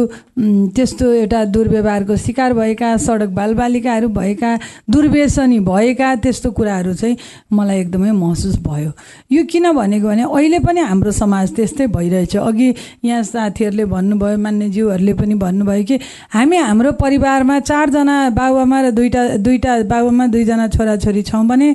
त्यस्तो 0.76 1.10
एउटा 1.12 1.42
दुर्व्यवहारको 1.54 2.16
शिकार 2.16 2.52
भएका 2.56 2.96
सडक 2.96 3.28
बालबालिकाहरू 3.36 4.08
भएका 4.16 4.54
दुर्व्यसनी 4.90 5.58
भएका 5.68 6.14
त्यस्तो 6.24 6.50
कुराहरू 6.50 6.92
चाहिँ 6.94 7.16
मलाई 7.52 7.80
एकदमै 7.80 8.10
महसुस 8.10 8.56
भयो। 8.64 8.90
यो 9.32 9.44
किन 9.44 9.70
भनेको 9.76 10.08
भने 10.08 10.24
अहिले 10.24 10.58
पनि 10.64 10.80
हाम्रो 10.80 11.12
समाज 11.12 11.54
त्यस्तै 11.56 11.86
भइरहेछ। 11.92 12.36
अघि 12.36 12.72
यहाँ 13.04 13.22
साथीहरूले 13.22 13.84
भन्नुभयो 13.92 14.38
मान्यज्यूहरूले 14.40 15.14
पनि 15.20 15.34
भन्नुभयो 15.44 15.84
कि 15.84 16.00
हामी 16.32 16.56
हाम्रो 16.56 16.92
परिवारमा 16.96 17.60
चारजना 17.60 18.18
बाबुआमा 18.40 18.80
र 18.80 18.90
दुईवटा 18.96 19.28
दुईवटा 19.36 19.82
बाबुआमा 19.84 20.26
दुईजना 20.26 20.68
छोराछोरी 20.74 21.22
छौँ 21.28 21.46
भने 21.46 21.74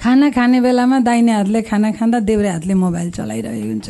खाना 0.00 0.30
खाने 0.32 0.60
बेलामा 0.60 0.98
दाहिने 1.04 1.32
हातले 1.32 1.60
खाना 1.62 1.90
खाँदा 1.92 2.18
देब्रे 2.24 2.48
हातले 2.48 2.74
मोबाइल 2.74 3.10
चलाइरहेको 3.12 3.68
हुन्छ। 3.68 3.88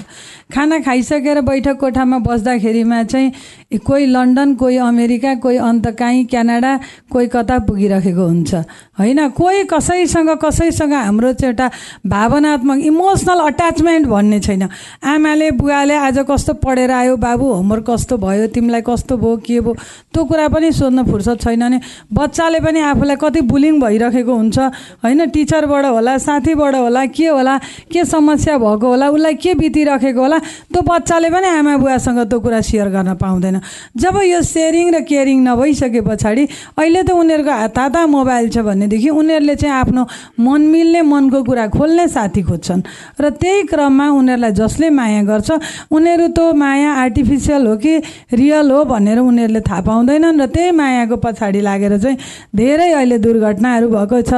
खाना 0.54 0.78
खाइसकेर 0.82 1.40
बैठक 1.46 1.76
कोठामा 1.80 2.18
बस्दाखेरिमा 2.26 3.02
चाहिँ 3.02 3.32
कोही 3.70 4.06
लन्डन 4.06 4.54
कोही 4.54 4.76
अमेरिका 4.76 5.34
कोही 5.38 5.56
अन्त 5.56 5.86
काहीँ 5.98 6.24
क्यानाडा 6.26 6.72
कोही 7.06 7.26
कता 7.30 7.58
पुगिरहेको 7.70 8.24
हुन्छ। 8.26 8.54
होइन? 8.98 9.28
कोही 9.30 9.62
कसैसँग 9.70 10.30
कसैसँग 10.42 10.92
हाम्रो 10.92 11.32
चाहिँ 11.32 11.54
एउटा 11.54 11.70
भावनात्मक 12.02 12.78
इमोसनल 12.82 13.40
अट्याचमेन्ट 13.46 14.06
भन्ने 14.06 14.40
छैन। 14.40 14.62
आमाले 15.06 15.50
बुवाले 15.54 15.94
आज 15.94 16.18
कस्तो 16.26 16.52
पढेर 16.58 16.90
आयो 16.90 17.16
बाबु 17.16 17.46
होमवर्क 17.46 17.90
कस्तो 17.90 18.16
भयो? 18.18 18.46
तिमीलाई 18.50 18.82
कस्तो 18.82 19.16
भयो? 19.16 19.36
के 19.38 19.60
भयो? 19.60 19.74
त्यो 20.14 20.24
कुरा 20.24 20.48
पनि 20.50 20.72
सोध्न 20.72 21.06
फुर्सद 21.06 21.38
छैन 21.38 21.60
भने 21.60 21.80
बच्चाले 22.10 22.60
पनि 22.60 22.80
आफूलाई 22.90 23.16
कति 23.22 23.40
बुलिङ 23.46 23.80
भइरहेको 23.80 24.34
हुन्छ। 24.34 24.58
होइन? 24.98 25.28
टिचरबाट 25.30 25.84
होला 25.86 26.18
साथीबाट 26.18 26.74
होला 26.74 27.06
के 27.06 27.26
होला 27.28 27.56
के 27.86 28.04
समस्या 28.04 28.58
भएको 28.58 28.86
होला 28.88 29.08
उसलाई 29.14 29.34
के 29.38 29.54
बितिरहेको 29.54 30.20
होला 30.20 30.38
त्यो 30.74 30.82
बच्चाले 30.82 31.30
पनि 31.30 31.46
आमा 31.46 31.76
बुवासँग 31.78 32.18
त्यो 32.26 32.40
कुरा 32.40 32.60
सेयर 32.60 32.88
गर्न 32.90 33.14
पाउँदैन। 33.14 33.59
जब 33.96 34.16
यो 34.24 34.40
सेयरिङ 34.42 34.86
र 34.94 35.00
केयरिङ 35.04 35.38
नभइसके 35.44 36.00
पछाडि 36.00 36.44
अहिले 36.78 37.02
त 37.02 37.10
उनीहरूको 37.10 37.52
हात 37.52 37.78
हाता 37.78 38.06
मोबाइल 38.06 38.48
छ 38.48 38.58
भनेदेखि 38.66 39.08
उनीहरूले 39.10 39.54
चाहिँ 39.56 39.74
आफ्नो 39.74 40.02
मन 40.40 40.60
मिल्ने 40.72 41.02
मनको 41.02 41.42
कुरा 41.44 41.66
खोल्ने 41.68 42.06
साथी 42.08 42.42
खोज्छन्। 42.42 42.82
र 43.20 43.30
त्यही 43.30 43.62
क्रममा 43.70 44.06
उनीहरूलाई 44.10 44.52
जसले 44.52 44.90
माया 44.90 45.22
गर्छ 45.22 45.50
उनीहरू 45.90 46.26
त्यो 46.36 46.52
माया 46.54 46.90
आर्टिफिसियल 47.04 47.66
हो 47.66 47.76
कि 47.76 47.94
रियल 48.32 48.70
हो 48.70 48.84
भनेर 48.84 49.18
उनीहरूले 49.20 49.60
थाहा 49.60 49.80
पाउँदैनन् 49.80 50.40
र 50.40 50.46
त्यही 50.46 50.70
मायाको 50.70 51.16
पछाडि 51.16 51.60
लागेर 51.60 51.98
चाहिँ 51.98 52.16
धेरै 52.56 52.90
अहिले 52.92 53.18
दुर्घटनाहरू 53.18 53.88
भएको 53.88 54.20
छ 54.22 54.32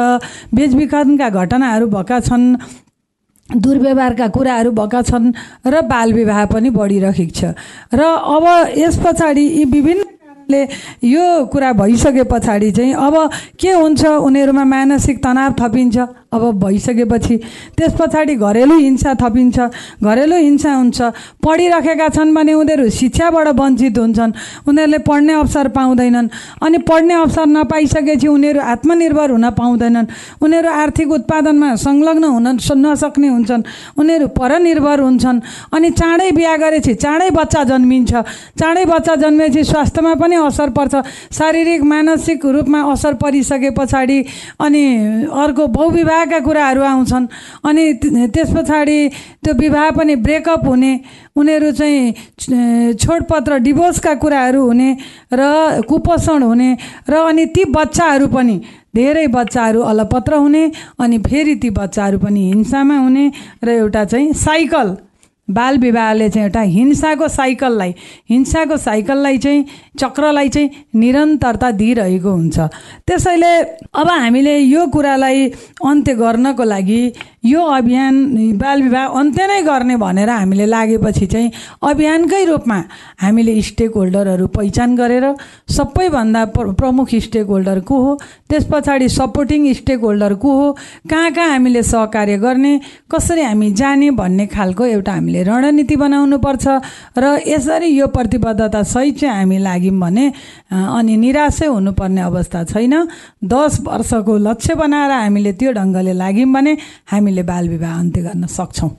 बेचबिखनका 0.55 1.29
घटनाहरू 1.31 1.87
भएका 1.87 2.21
छन्। 2.21 2.45
दुर्व्यवहारका 3.49 4.29
कुराहरू 4.29 4.71
भएका 4.71 5.03
छन् 5.03 5.33
र 5.67 5.81
बालविवाह 5.83 6.45
पनि 6.47 6.71
बढिरहेको 6.71 7.33
छ। 7.33 7.55
र 7.95 8.01
अब 8.01 8.45
यस 8.79 8.97
पछाडि 9.05 9.43
यी 9.43 9.65
विभिन्न 9.65 10.03
ले 10.51 10.63
यो 11.05 11.45
कुरा 11.53 11.73
भइसके 11.73 12.23
पछाडि 12.25 12.71
चाहिँ 12.73 12.95
अब 12.95 13.15
के 13.61 13.71
हुन्छ? 13.73 14.05
उनीहरूमा 14.05 14.65
मानसिक 14.65 15.23
तनाव 15.23 15.55
थपिन्छ। 15.61 15.97
अब 16.33 16.43
भइसकेपछि 16.61 17.37
त्यस 17.77 17.93
पछाडि 18.01 18.35
घरेलु 18.37 18.77
हिंसा 18.79 19.15
थपिन्छ 19.21 19.59
घरेलु 20.03 20.37
हिंसा 20.37 20.73
हुन्छ। 20.73 21.01
पढिराखेका 21.45 22.09
छन् 22.09 22.35
भने 22.35 22.53
उनीहरू 22.55 22.89
शिक्षाबाट 22.91 23.49
वञ्चित 23.53 23.99
हुन्छन् 23.99 24.33
उनीहरूले 24.69 24.99
पढ्ने 25.05 25.33
अवसर 25.33 25.69
पाउँदैनन्। 25.77 26.29
अनि 26.63 26.79
पढ्ने 26.89 27.15
अवसर 27.15 27.47
नपाइसकेपछि 27.47 28.29
उनीहरू 28.29 28.61
आत्मनिर्भर 28.63 29.31
हुन 29.31 29.51
पाउँदैनन्। 29.53 30.07
उनीहरू 30.43 30.69
आर्थिक 30.73 31.11
उत्पादनमा 31.13 31.75
संलग्न 31.77 32.25
हुन 32.25 32.47
नसक्ने 32.57 33.29
हुन्छन्। 33.29 33.63
उनीहरू 33.99 34.27
परनिर्भर 34.33 35.01
हुन्छन्। 35.01 35.41
अनि 35.75 35.91
चाँडै 35.93 36.31
बिहा 36.33 36.57
गरेपछि 36.57 36.95
चाँडै 36.95 37.31
बच्चा 37.31 37.63
जन्मिन्छ। 37.65 38.13
चाँडै 38.59 38.85
बच्चा 38.85 39.15
जन्मेपछि 39.23 39.65
स्वास्थ्यमा 39.65 40.15
पनि 40.15 40.37
असर 40.49 40.71
पर्छ। 40.71 40.95
शारीरिक 41.33 41.83
मानसिक 41.83 42.47
रूपमा 42.47 42.81
असर 42.93 43.15
परिसके 43.21 43.71
पछाडि 43.77 44.19
अनि 44.61 44.85
अर्को 45.27 45.67
बहुविवाहका 46.23 46.39
कुराहरू 46.45 46.83
आउँछन्। 46.83 47.27
अनि 47.65 47.93
त्यस 48.31 48.51
पछाडि 48.55 49.09
त्यो 49.43 49.55
विवाह 49.55 49.91
पनि 49.91 50.15
ब्रेकअप 50.17 50.67
हुने 50.67 50.93
उनीहरू 51.37 51.71
चाहिँ 51.73 52.95
छोडपत्र 52.95 53.59
डिभोर्सका 53.59 54.15
कुराहरू 54.15 54.63
हुने 54.63 54.91
र 55.33 55.83
कुपोषण 55.89 56.43
हुने 56.43 56.77
र 57.11 57.15
अनि 57.29 57.47
ती 57.47 57.65
बच्चाहरू 57.65 58.27
पनि 58.29 58.57
धेरै 58.95 59.27
बच्चाहरू 59.27 59.81
अलपत्र 59.83 60.35
हुने 60.35 60.65
अनि 61.01 61.19
फेरि 61.19 61.55
ती 61.63 61.71
बच्चाहरू 61.71 62.19
पनि 62.19 62.43
हिंसामा 62.53 62.97
हुने 62.99 63.31
र 63.65 63.69
एउटा 63.69 64.05
चाहिँ 64.05 64.33
साइकल। 64.33 64.97
बाल 65.53 65.79
विवाहले 65.79 66.29
चाहिँ 66.31 66.47
एउटा 66.47 66.61
हिंसाको 66.77 67.29
साइकललाई 67.29 67.95
हिंसाको 68.31 68.77
साइकललाई 68.77 69.39
चाहिँ 69.39 69.65
चक्रलाई 70.01 70.49
चाहिँ 70.49 70.71
निरन्तरता 70.95 71.71
दिइरहेको 71.81 72.31
हुन्छ। 72.31 72.59
त्यसैले 73.07 73.53
अब 73.95 74.09
हामीले 74.11 74.57
यो 74.59 74.87
कुरालाई 74.95 75.47
अन्त्य 75.87 76.15
गर्नको 76.15 76.65
लागि 76.65 77.03
यो 77.45 77.61
अभियान 77.77 78.15
बाल 78.59 78.83
विवाह 78.83 79.19
अन्त्य 79.21 79.47
नै 79.47 79.61
गर्ने 79.63 79.97
भनेर 79.97 80.31
हामीले 80.31 80.67
लागेपछि 80.67 81.27
चाहिँ 81.27 81.51
अभियानकै 81.83 82.45
रूपमा 82.45 82.79
हामीले 83.23 83.61
स्टेक 83.63 83.95
होल्डरहरू 83.97 84.47
पहिचान 84.57 84.95
गरेर 84.97 85.27
सबैभन्दा 85.77 86.45
प्रमुख 86.55 87.15
स्टेक 87.23 87.47
होल्डर 87.47 87.81
को 87.89 87.99
हो 88.05 88.15
त्यस 88.49 88.67
पछाडि 88.73 89.09
सपोर्टिङ 89.09 89.73
स्टेक 89.75 90.01
होल्डर 90.01 90.35
को 90.43 90.57
हो 90.59 90.71
कहाँ 91.11 91.31
कहाँ 91.33 91.49
हामीले 91.51 91.83
सहकार्य 91.83 92.37
गर्ने 92.39 92.79
कसरी 93.11 93.43
हामी 93.43 93.71
जाने 93.81 94.11
भन्ने 94.21 94.47
खालको 94.55 94.87
एउटा 94.87 95.13
हामीले 95.13 95.42
रणनीति 95.43 95.97
बनाउनु 95.97 96.39
पर्छ 96.39 96.65
र 97.19 97.25
यसरी 97.49 97.89
यो 97.89 98.07
प्रतिबद्धता 98.13 98.83
सहित 98.85 99.19
चाहिँ 99.19 99.35
हामी 99.35 99.59
लाग्यौँ 99.59 99.99
भने 99.99 100.27
अनि 100.71 101.17
निराशै 101.17 101.67
हुनुपर्ने 101.67 102.21
अवस्था 102.21 102.65
छैन। 102.71 102.95
दस 103.43 103.81
वर्षको 103.83 104.37
लक्ष्य 104.47 104.75
बनाएर 104.77 105.11
हामीले 105.11 105.53
त्यो 105.59 105.73
ढङ्गले 105.73 106.13
लाग्यौँ 106.13 106.53
भने 106.53 106.73
हामी 107.09 107.33
हामीले 107.33 107.43
बाल 107.49 107.69
विवाह 107.69 107.99
अन्त्य 107.99 108.21
गर्न 108.23 108.47
सक्छौँ। 108.47 108.91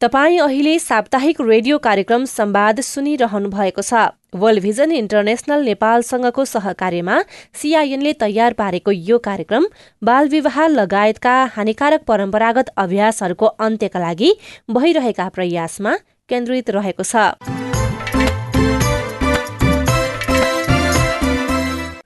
तपाईँ 0.00 0.38
अहिले 0.40 0.78
साप्ताहिक 0.78 1.40
रेडियो 1.40 1.78
कार्यक्रम 1.78 2.24
संवाद 2.26 2.80
सुनिरहनु 2.82 3.48
भएको 3.48 3.82
छ। 3.82 4.10
वर्ल्ड 4.32 4.62
भिजन 4.62 4.92
इन्टरनेशनल 4.92 5.64
नेपालसँगको 5.64 6.44
सहकार्यमा 6.44 7.20
सिआइएनले 7.62 8.12
तयार 8.20 8.52
पारेको 8.52 8.90
यो 8.90 9.18
कार्यक्रम 9.18 9.66
बाल 10.02 10.28
विवाह 10.28 10.66
लगायतका 10.68 11.34
हानिकारक 11.56 12.04
परम्परागत 12.08 12.72
अभ्यासहरूको 12.78 13.46
अन्त्यका 13.60 14.00
लागि 14.00 14.32
भइरहेका 14.70 15.28
प्रयासमा 15.28 15.96
केन्द्रित 16.28 16.70
रहेको 16.70 17.04
छ। 17.04 17.61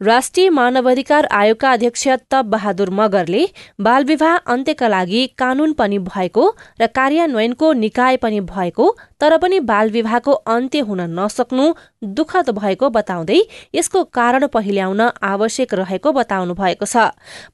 राष्ट्रिय 0.01 0.49
मानवाधिकार 0.51 1.27
आयोगका 1.33 1.71
अध्यक्ष 1.73 2.07
तब 2.31 2.45
बहादुर 2.45 2.91
मगरले 2.91 3.45
बालविवाह 3.81 4.37
अन्त्यका 4.47 4.89
लागि 4.89 5.27
कानून 5.39 5.73
पनि 5.73 5.99
भएको 5.99 6.49
र 6.81 6.87
कार्यान्वयनको 6.87 7.73
निकाय 7.75 8.17
पनि 8.17 8.41
भएको 8.43 8.91
तर 9.21 9.37
पनि 9.39 9.61
बाल 9.63 9.91
विवाहको 9.91 10.33
अन्त्य 10.47 10.81
हुन 10.81 11.01
नसक्नु 11.11 11.73
दुःखद 12.13 12.51
भएको 12.51 12.89
बताउँदै 12.91 13.41
यसको 13.75 14.03
कारण 14.13 14.47
पहिल्याउन 14.47 15.01
आवश्यक 15.23 15.73
रहेको 15.75 16.13
बताउनु 16.13 16.55
भएको 16.55 16.87
छ। 16.87 17.09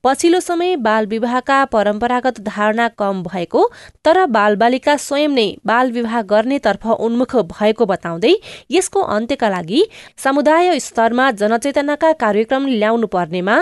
पछिल्लो 0.04 0.40
समय 0.40 0.76
बाल 0.82 1.06
विवाहका 1.06 1.64
परम्परागत 1.66 2.40
धारणा 2.42 2.88
कम 2.98 3.22
भएको 3.22 3.62
तर 4.04 4.24
बालबालिका 4.28 4.96
स्वयं 4.98 5.30
नै 5.30 5.46
बाल 5.66 5.92
विवाह 5.92 6.20
गर्नेतर्फ 6.26 6.86
उन्मुख 6.98 7.36
भएको 7.54 7.86
बताउँदै 7.86 8.34
यसको 8.70 9.00
अन्त्यका 9.16 9.48
लागि 9.48 9.86
समुदाय 10.18 10.78
स्तरमा 10.80 11.30
जनचेतनाका 11.38 12.12
कार्यक्रम 12.32 12.66
ल्याउनु 12.80 13.06
पर्नेमा 13.12 13.54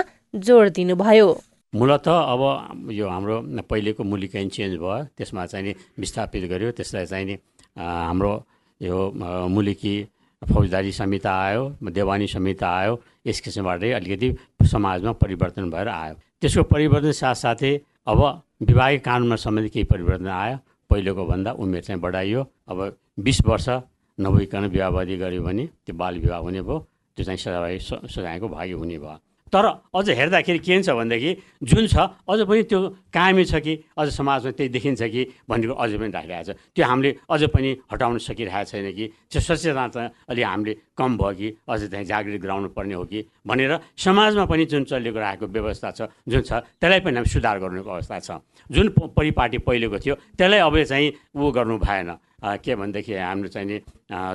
जोड 0.47 0.69
दिनुभयो। 0.71 1.27
मूलत 1.75 2.07
अब 2.07 2.41
यो 2.87 3.07
हाम्रो 3.07 3.35
पहिलेको 3.67 4.03
मुलिकाइन 4.03 4.47
चेन्ज 4.47 4.73
भयो। 4.79 5.11
त्यसमा 5.19 5.45
चाहिँ 5.51 5.65
नि 5.65 5.71
विस्थापित 5.99 6.43
गर्यो। 6.47 6.71
त्यसलाई 6.79 7.05
चाहिँ 7.05 7.25
नि 7.27 7.35
हाम्रो 7.75 8.31
यो 8.81 8.95
मुलुकी 9.51 9.95
फौजदारी 10.41 10.91
संहिता 10.95 11.31
आयो 11.35 11.63
देवानी 11.83 12.27
संहिता 12.31 12.67
आयो। 12.79 12.93
यस 13.27 13.39
किसिमबाटै 13.43 13.91
अलिकति 13.91 14.29
समाजमा 14.71 15.11
परिवर्तन 15.19 15.67
भएर 15.67 15.87
आयो। 15.91 16.15
त्यसको 16.39 16.63
परिवर्तन 16.71 17.11
साथसाथै 17.11 17.73
अब 18.07 18.19
विवाहिक 18.71 19.03
कानुनमा 19.03 19.35
सम्बन्धी 19.35 19.69
केही 19.75 19.85
परिवर्तन 19.91 20.31
आयो। 20.31 20.57
पहिलेको 20.89 21.25
भन्दा 21.27 21.51
उमेर 21.59 21.83
चाहिँ 21.83 22.01
बढाइयो। 22.01 22.41
अब 22.71 22.79
बिस 23.19 23.43
वर्ष 23.43 23.67
नभइकन 24.17 24.63
विवाहवादी 24.71 25.15
गऱ्यो 25.17 25.43
भने 25.43 25.67
त्यो 25.67 25.95
बाल 25.99 26.23
विवाह 26.23 26.39
हुने 26.39 26.61
भयो। 26.63 26.79
त्यो 27.15 27.23
चाहिँ 27.25 27.37
सजाय 27.37 27.77
सजायको 28.07 28.47
भागी 28.47 28.71
हुने 28.71 28.97
भयो। 28.97 29.17
तर 29.53 29.65
अझ 29.95 30.09
हेर्दाखेरि 30.09 30.59
के 30.59 30.81
छ 30.81 30.89
भनेदेखि 30.95 31.31
जुन 31.63 31.87
छ 31.87 31.95
अझ 32.23 32.39
पनि 32.47 32.63
त्यो 32.63 32.79
कायमी 33.13 33.43
छ 33.45 33.59
कि 33.59 33.73
अझ 33.97 34.07
समाजमा 34.09 34.51
त्यही 34.51 34.69
देखिन्छ 34.71 35.01
कि 35.03 35.21
भन्ने 35.49 35.67
अझै 35.75 35.97
पनि 35.99 36.11
राखिरहेको 36.11 36.43
छ। 36.47 36.55
त्यो 36.75 36.85
हामीले 36.85 37.09
अझ 37.29 37.41
पनि 37.51 37.69
हटाउन 37.91 38.17
सकिरहेको 38.17 38.69
छैन 38.71 38.87
कि। 38.91 39.05
त्यो 39.31 39.41
सचेतना 39.41 39.87
चाहिँ 39.91 40.09
अलि 40.31 40.41
हामीले 40.41 40.73
कम 40.97 41.11
भयो 41.17 41.33
कि 41.35 41.47
अझ 41.67 41.81
त्यहाँ 41.91 42.05
जागृत 42.05 42.41
गराउनु 42.41 42.67
पर्ने 42.71 42.93
हो 42.95 43.03
कि 43.05 43.19
भनेर 43.47 43.71
समाजमा 43.97 44.45
पनि 44.45 44.65
जुन 44.71 44.83
चलेको 44.87 45.19
रहेको 45.19 45.45
व्यवस्था 45.47 45.89
छ 45.91 46.01
जुन 46.27 46.41
छ 46.41 46.51
त्यसलाई 46.79 46.99
पनि 47.03 47.15
हामी 47.19 47.29
सुधार 47.29 47.59
गर्नुको 47.59 47.89
अवस्था 47.89 48.19
छ। 48.19 48.29
जुन 48.71 48.87
परिपाटी 49.17 49.57
पहिलेको 49.67 49.97
थियो 49.99 50.15
त्यसलाई 50.39 50.59
अब 50.59 50.75
चाहिँ 50.83 51.07
ऊ 51.35 51.51
गर्नु 51.51 51.77
भएन। 51.77 52.11
के 52.41 52.73
भनेदेखि 52.73 53.13
हाम्रो 53.13 53.49
चाहिँ 53.53 53.67
नि 53.69 53.77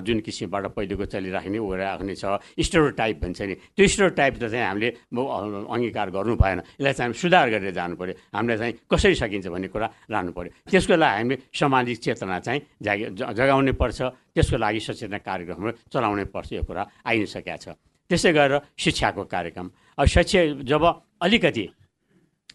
जुन 0.06 0.18
किसिमबाट 0.22 0.78
पहिलेको 0.78 1.04
चलिराख्ने 1.10 1.58
ऊ 1.58 1.74
राख्ने 1.74 2.14
छ 2.14 2.38
स्टोरो 2.54 2.94
टाइप 2.94 3.16
भन्छ 3.18 3.40
नि 3.42 3.54
त्यो 3.74 3.86
स्टोरो 3.86 4.10
टाइप 4.14 4.34
त 4.38 4.46
चाहिँ 4.46 4.62
हामीले 4.62 4.88
अङ्गीकार 5.10 6.10
गर्नु 6.14 6.34
भएन। 6.38 6.58
यसलाई 6.78 6.92
चाहिँ 6.94 7.10
हामी 7.10 7.18
सुधार 7.18 7.46
गरेर 7.50 7.74
जानु 7.74 7.98
पऱ्यो 7.98 8.14
हामीलाई 8.30 8.58
कसरी 8.90 9.14
सकिन्छ 9.14 9.46
भन्ने 9.52 9.68
कुरा 9.68 9.86
लानु 10.10 10.30
पऱ्यो 10.32 10.50
त्यसको 10.70 10.94
लागि 10.96 11.16
हामीले 11.16 11.36
सामाजिक 11.52 11.98
चेतना 11.98 12.38
चाहिँ 12.46 12.60
जाग 12.82 12.98
जगाउनै 13.38 13.72
पर्छ। 13.76 13.98
त्यसको 14.34 14.56
लागि 14.56 14.80
सचेतना 14.80 15.18
कार्यक्रमहरू 15.22 15.72
चलाउनै 15.92 16.24
पर्छ। 16.34 16.48
यो 16.52 16.62
कुरा 16.64 16.82
आइ 17.06 17.16
नै 17.20 17.26
सकेका 17.26 17.56
छ। 17.56 17.66
त्यसै 18.10 18.30
गरेर 18.32 18.54
शिक्षाको 18.78 19.22
कार्यक्रम। 19.26 19.66
अब 19.98 20.06
शिक्षा 20.06 20.40
जब 20.62 20.82
अलिकति 21.22 21.64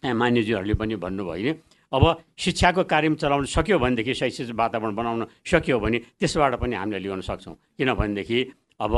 मान्यज्यूहरूले 0.02 0.74
पनि 0.74 0.94
भन्नुभयो 0.96 1.44
नि 1.44 1.52
अब 1.92 2.04
शिक्षाको 2.38 2.82
कार्यक्रम 2.88 3.16
चलाउन 3.20 3.44
सक्यो 3.46 3.78
भनेदेखि 3.78 4.14
शैक्षिक 4.14 4.56
वातावरण 4.56 4.94
बनाउन 4.96 5.20
सक्यो 5.44 5.76
भने 5.78 5.98
त्यसबाट 6.18 6.54
पनि 6.56 6.74
हामीले 6.80 6.98
ल्याउन 7.04 7.20
सक्छौँ। 7.20 7.54
किनभनेदेखि 7.76 8.38
अब 8.80 8.92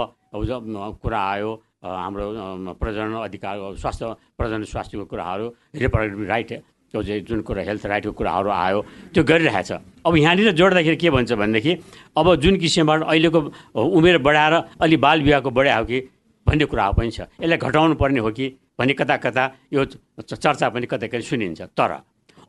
कुरा 1.03 1.21
आयो 1.35 1.51
हाम्रो 1.85 2.27
प्रजनन 2.81 3.15
अधिकार 3.29 3.77
स्वास्थ्य 3.77 4.05
प्रजनन 4.39 4.65
स्वास्थ्यको 4.65 5.05
कुराहरू 5.05 5.47
रिप्रोडक्टिभ 5.75 6.29
राइट 6.29 6.53
त्यो 6.95 7.03
चाहिँ 7.03 7.21
जुन 7.27 7.41
कुरा 7.43 7.63
हेल्थ 7.67 7.87
राइटको 7.91 8.13
कुराहरू 8.15 8.51
आयो 8.55 8.81
त्यो 9.15 9.23
गरिरहेछ। 9.27 9.71
अब 10.07 10.17
यहाँनिर 10.17 10.51
जोड्दाखेरि 10.55 10.97
के 10.97 11.11
भन्छ 11.11 11.33
भनेदेखि 11.35 11.73
अब 12.15 12.27
जुन 12.39 12.55
किसिमबाट 12.63 13.03
अहिलेको 13.03 13.41
उमेर 13.75 14.19
बढाएर 14.23 14.55
अलि 14.79 14.97
बाल 15.03 15.23
विवाहको 15.27 15.51
बढायो 15.51 15.85
कि 15.91 15.99
भन्ने 16.47 16.65
कुरा 16.71 16.91
पनि 16.95 17.11
छ। 17.11 17.27
यसलाई 17.43 17.59
घटाउनु 17.59 17.95
पर्ने 17.99 18.21
हो 18.23 18.31
कि 18.31 18.47
भन्ने 18.79 18.95
कता 18.95 19.17
कता 19.27 19.45
यो 19.75 19.85
चर्चा 20.23 20.69
पनि 20.71 20.87
कतै 20.87 21.09
कतै 21.11 21.27
सुनिन्छ। 21.27 21.75
तर 21.75 21.91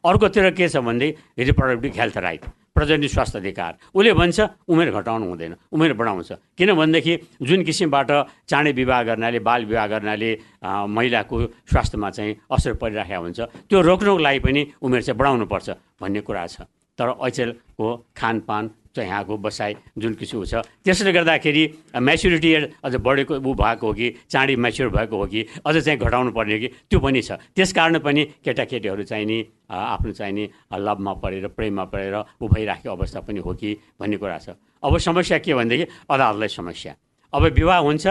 अर्कोतिर 0.06 0.50
के 0.52 0.68
छ 0.70 0.78
भनेदेखि 0.78 1.44
रिप्रोडक्टिभ 1.44 1.94
हेल्थ 2.00 2.18
राइट 2.18 2.46
प्रजन्य 2.76 3.08
स्वास्थ्य 3.08 3.40
अधिकार। 3.40 3.74
उसले 3.96 4.14
भन्छ 4.14 4.40
उमेर 4.68 4.92
घटाउनु 4.92 5.26
हुँदैन 5.26 5.56
उमेर 5.72 5.94
बढाउँछ। 5.96 6.32
किनभनेदेखि 6.58 7.14
जुन 7.42 7.64
किसिमबाट 7.64 8.12
चाँडै 8.48 8.72
विवाह 8.72 9.02
गर्नाले 9.04 9.40
बाल 9.40 9.66
विवाह 9.66 9.88
गर्नाले 9.88 10.32
महिलाको 10.62 11.36
स्वास्थ्यमा 11.72 12.10
चाहिँ 12.10 12.36
असर 12.52 12.74
परिराखेको 12.76 13.22
हुन्छ 13.22 13.40
त्यो 13.70 13.82
रोक्नुको 13.82 14.18
लागि 14.20 14.40
पनि 14.40 14.62
उमेर 14.84 15.02
चाहिँ 15.02 15.18
बढाउनुपर्छ 15.20 15.70
भन्ने 16.02 16.22
कुरा 16.22 16.46
छ। 16.48 16.68
तर 17.00 17.08
अचेलको 17.16 17.88
खानपान 18.18 18.64
यहाँको 19.02 19.38
बसाइ 19.38 19.76
जुन 19.98 20.14
किसिमको 20.16 20.46
छ। 20.46 20.54
त्यसले 20.84 21.12
गर्दाखेरि 21.12 21.64
म्याच्युरिटी 22.00 22.54
अझ 22.84 22.96
बढेको 22.96 23.34
ऊ 23.42 23.54
भएको 23.54 23.88
हो 23.88 23.94
कि 23.94 24.08
चाँडी 24.30 24.56
म्याच्योर 24.56 24.90
भएको 24.90 25.16
हो 25.18 25.26
कि 25.26 25.46
अझ 25.66 25.76
चाहिँ 25.78 26.00
घटाउनु 26.00 26.32
पर्ने 26.32 26.54
हो 26.54 26.60
कि 26.60 26.68
त्यो 26.90 27.00
पनि 27.00 27.22
छ। 27.22 27.32
त्यस 27.56 27.74
कारण 27.74 28.00
पनि 28.00 28.24
केटाकेटीहरू 28.46 29.04
चाहिँ 29.04 29.26
नि 29.26 29.38
आफ्नो 29.70 30.12
चाहिँ 30.12 30.34
नि 30.34 30.50
लभमा 30.72 31.14
परेर 31.20 31.48
प्रेममा 31.52 31.84
परेर 31.92 32.16
ऊ 32.42 32.48
भइराखेको 32.48 32.96
अवस्था 32.96 33.20
पनि 33.26 33.40
हो 33.40 33.54
कि 33.54 33.78
भन्ने 34.00 34.18
कुरा 34.18 34.38
छ। 34.38 34.56
अब 34.84 34.98
समस्या 34.98 35.38
के 35.42 35.54
भनेदेखि 35.54 35.86
अदालतलाई 36.10 36.48
समस्या। 36.48 36.94
अब 37.34 37.44
विवाह 37.52 37.80
हुन्छ 37.80 38.08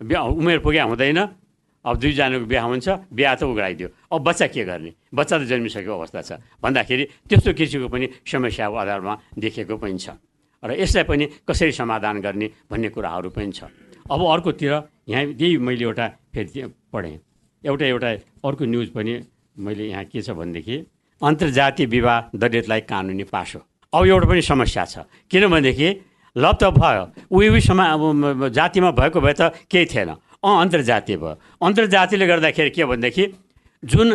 उमेर 0.00 0.58
पुग्या 0.58 0.84
हुँदैन 0.84 1.18
अब 1.84 1.94
दुईजनाको 2.00 2.46
बिहा 2.48 2.64
हुन्छ 2.64 2.88
बिहा 3.12 3.34
त 3.34 3.42
उघाइदियो 3.44 3.88
अब 4.12 4.20
बच्चा 4.24 4.46
के 4.48 4.64
गर्ने? 4.64 4.90
बच्चा 5.14 5.34
त 5.38 5.42
जन्मिसकेको 5.44 5.92
अवस्था 5.92 6.20
छ। 6.24 6.30
भन्दाखेरि 6.64 7.04
त्यस्तो 7.28 7.52
किसिमको 7.52 7.88
पनि 7.92 8.06
समस्या 8.24 8.66
आधारमा 8.72 9.14
देखेको 9.36 9.76
पनि 9.76 9.98
छ। 10.00 10.16
र 10.64 10.80
यसलाई 10.80 11.04
पनि 11.04 11.24
कसरी 11.44 11.72
समाधान 11.76 12.24
गर्ने 12.24 12.46
भन्ने 12.72 12.88
कुराहरू 12.88 13.28
पनि 13.36 13.52
छ। 13.52 13.68
अब 14.08 14.20
अर्कोतिर 14.24 14.72
यहाँ 15.08 15.24
त्यही 15.36 15.56
मैले 15.60 15.84
एउटा 15.84 16.06
फेरि 16.32 16.72
पढेँ। 16.92 17.16
एउटा 17.64 17.84
एउटा 17.84 18.10
अर्को 18.48 18.64
न्युज 18.64 18.88
पनि 18.96 19.12
मैले 19.60 19.84
यहाँ 19.92 20.04
के 20.08 20.20
छ 20.24 20.32
भनेदेखि 20.32 20.76
अन्तर्जातीय 21.20 21.86
विवाह 21.86 22.36
दलितलाई 22.36 22.80
कानुनी 22.88 23.24
पासो। 23.28 23.60
अब 23.92 24.02
एउटा 24.08 24.26
पनि 24.28 24.42
समस्या 24.42 24.84
छ। 24.84 25.04
किनभनेदेखि 25.28 25.88
लभ 26.36 26.56
त 26.60 26.64
भयो। 26.74 27.04
उयो 27.30 27.60
समा 27.60 27.84
जातिमा 28.50 28.90
भएको 28.90 29.20
भए 29.20 29.34
त 29.36 29.52
केही 29.70 29.86
थिएन। 29.86 30.10
अँ 30.44 30.60
अन्तर्जातीय 30.60 31.16
भयो। 31.16 31.34
अन्तर्जातीयले 31.64 32.26
गर्दाखेरि 32.26 32.70
के 32.76 32.84
भनेदेखि 32.84 33.24
जुन 33.82 34.08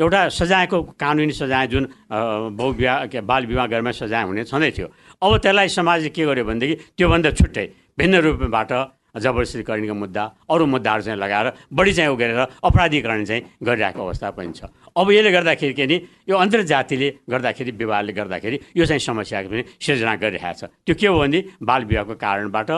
एउटा 0.00 0.20
सजायको 0.32 0.82
कानुनी 0.96 1.32
सजाय 1.32 1.66
जुन 1.68 1.84
बहुविवाह 2.10 3.06
के 3.12 3.20
बाल 3.20 3.46
विवाह 3.46 3.66
गरेमा 3.68 3.92
सजाय 3.92 4.22
हुने 4.24 4.44
छँदै 4.48 4.70
थियो। 4.72 4.88
अब 5.22 5.30
त्यसलाई 5.44 5.68
समाजले 5.68 6.08
के 6.08 6.24
गर्यो 6.24 6.44
भनेदेखि 6.44 6.74
त्योभन्दा 6.96 7.30
छुट्टै 7.30 7.66
भिन्न 8.00 8.14
रूपबाट 8.24 8.72
जबरजस्तीकरणको 9.14 9.94
मुद्दा 9.94 10.22
अरू 10.50 10.64
मुद्दाहरू 10.66 11.02
चाहिँ 11.06 11.18
लगाएर 11.20 11.46
बढी 11.70 11.92
चाहिँ 11.94 12.10
उ 12.10 12.16
गरेर 12.18 12.40
अपराधीकरण 12.66 13.24
चाहिँ 13.24 13.42
गरिरहेको 13.62 14.00
अवस्था 14.02 14.30
पनि 14.34 14.52
छ। 14.58 14.66
अब 14.98 15.06
यसले 15.12 15.30
गर्दाखेरि 15.30 15.72
के 15.78 15.86
नि 15.86 15.96
यो 16.26 16.34
अन्तर्जातिले 16.34 17.08
गर्दाखेरि 17.30 17.70
विवाहले 17.78 18.12
गर्दाखेरि 18.12 18.56
यो 18.74 18.84
चाहिँ 18.88 18.98
समस्याको 18.98 19.48
पनि 19.52 19.62
सिर्जना 19.78 20.14
गरिरहेको 20.18 20.58
छ 20.58 20.72
त्यो 20.82 20.94
के 20.98 21.06
हो 21.06 21.18
भने 21.20 21.38
बाल 21.62 21.84
विवाहको 21.86 22.14
कारणबाट 22.18 22.70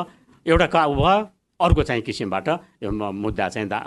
एउटा 0.44 0.66
का 0.68 0.82
भयो 0.92 1.16
अर्को 1.60 1.82
चाहिँ 1.82 2.02
किसिमबाट 2.02 2.48
मुद्दा 2.84 3.48
चाहिँ 3.48 3.68
दा 3.68 3.78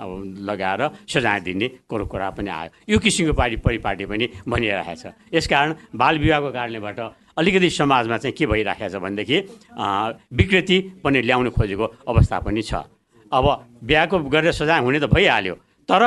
लगाएर 0.49 0.81
सजाय 1.07 1.39
दिने 1.41 1.67
कुरो 1.89 2.05
कुरा 2.05 2.29
पनि 2.37 2.49
आयो। 2.49 2.69
यो 2.89 2.97
किसिमको 2.99 3.33
पार्टी 3.33 3.57
परिपाटी 3.61 4.05
पनि 4.05 4.25
भनिरहेको 4.47 4.95
छ। 4.95 5.13
यसकारण 5.33 5.73
बाल 5.93 6.17
विवाहको 6.19 6.49
कारणलेबाट 6.51 6.99
अलिकति 7.37 7.69
समाजमा 7.69 8.17
चाहिँ 8.17 8.35
के 8.37 8.45
भइराखेको 8.45 8.89
छ 8.89 9.01
भनेदेखि 9.01 9.37
विकृति 10.33 10.77
पनि 11.03 11.21
ल्याउनु 11.21 11.49
खोजेको 11.51 11.85
अवस्था 12.09 12.39
पनि 12.41 12.61
छ। 12.61 12.73
अब 13.31 13.45
बिहाको 13.85 14.17
गरेर 14.25 14.51
सजाय 14.51 14.79
हुने 14.81 14.99
त 14.99 15.05
भइहाल्यो 15.13 15.55
तर 15.89 16.03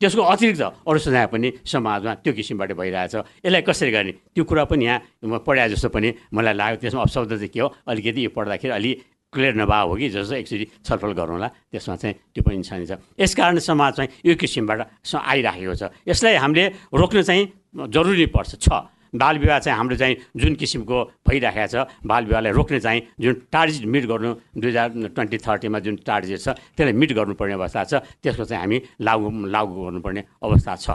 त्यसको 0.00 0.22
अतिरिक्त 0.22 0.84
अरू 0.84 0.98
सजाय 1.00 1.26
पनि 1.32 1.48
समाजमा 1.64 2.14
त्यो 2.20 2.32
किसिमबाट 2.36 2.72
भइरहेछ 2.76 3.14
यसलाई 3.40 3.62
कसरी 3.64 3.90
गर्ने? 3.90 4.12
त्यो 4.36 4.44
कुरा 4.44 4.64
पनि 4.68 4.84
यहाँ 4.84 5.40
पढाए 5.40 5.68
जस्तो 5.72 5.88
पनि 5.88 6.12
मलाई 6.36 6.54
लाग्यो। 6.54 6.76
त्यसमा 6.84 7.00
अपशब्द 7.02 7.32
चाहिँ 7.40 7.48
के 7.48 7.60
हो? 7.60 7.68
अलिकति 7.88 8.24
यो 8.24 8.30
पढ्दाखेरि 8.36 8.72
अलि 8.76 8.92
क्लियर 9.32 9.54
नभए 9.56 9.82
हो 9.88 9.94
कि 9.96 10.08
जस्तो 10.08 10.34
एकचोटि 10.34 10.66
छलफल 10.86 11.12
गरौँला 11.12 11.48
त्यसमा 11.72 11.96
चाहिँ 11.96 12.14
त्यो 12.34 12.42
पनि 12.42 12.62
छ। 12.62 12.98
यसकारण 13.20 13.58
समाज 13.58 13.92
चाहिँ 13.94 14.10
यो 14.26 14.34
किसिमबाट 14.34 14.80
आइराखेको 15.14 15.74
छ। 15.74 15.82
यसलाई 16.08 16.34
हामीले 16.36 16.64
रोक्न 16.94 17.22
चाहिँ 17.22 17.42
जरुरी 17.90 18.26
पर्छ। 18.32 18.54
छ 18.56 18.68
बाल 19.14 19.38
विवाह 19.38 19.58
चाहिँ 19.58 19.76
हाम्रो 19.78 19.96
चाहिँ 19.96 20.16
जुन 20.36 20.54
किसिमको 20.60 20.96
भइराखेको 21.24 21.66
छ 21.72 21.76
बाल 22.04 22.24
विवाहलाई 22.26 22.52
रोक्ने 22.52 22.80
चाहिँ 22.80 23.00
जुन 23.20 23.34
टार्गेट 23.48 23.84
मिट 23.86 24.04
गर्नु 24.06 24.30
दुई 24.60 24.70
हजार 24.70 24.88
ट्वेन्टी 25.14 25.38
थर्टीमा 25.38 25.78
जुन 25.78 25.96
टार्गेट 26.04 26.40
छ 26.40 26.48
त्यसलाई 26.76 26.92
मिट 26.92 27.12
गर्नुपर्ने 27.16 27.54
अवस्था 27.54 27.84
छ 27.84 27.94
त्यसको 28.20 28.44
चाहिँ 28.44 28.60
हामी 28.60 28.78
लागु 29.00 29.28
लागु 29.48 29.72
गर्नुपर्ने 29.84 30.22
अवस्था 30.42 30.72
छ। 30.76 30.88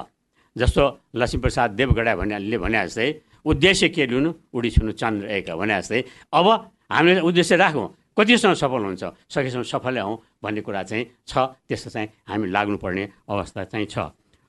जस्तो 0.55 0.83
लक्ष्मीप्रसाद 1.15 1.69
देवगडा 1.79 2.15
भन्नेले 2.15 2.57
भने 2.57 2.85
जस्तै 2.85 3.07
उद्देश्य 3.41 3.89
के 3.89 4.05
लिनु? 4.05 4.29
उडी 4.53 4.69
छुनु 4.69 4.91
चन्द्र 4.91 5.25
एक 5.41 5.49
भने 5.57 5.81
जस्तै। 5.81 6.03
अब 6.29 6.47
हामीले 6.91 7.21
उद्देश्य 7.25 7.55
राखौँ। 7.55 7.87
कतिसम्म 8.17 8.53
सफल 8.53 8.81
हुन्छ? 8.85 9.03
सकेसम्म 9.31 9.63
सफलै 9.63 10.01
हौँ 10.01 10.15
भन्ने 10.43 10.61
कुरा 10.61 10.83
चाहिँ 10.83 11.05
छ। 11.27 11.33
त्यस्तो 11.67 11.89
चाहिँ 11.89 12.07
हामी 12.27 12.47
लाग्नुपर्ने 12.51 13.03
अवस्था 13.29 13.63
चाहिँ 13.71 13.87
छ। 13.87 13.97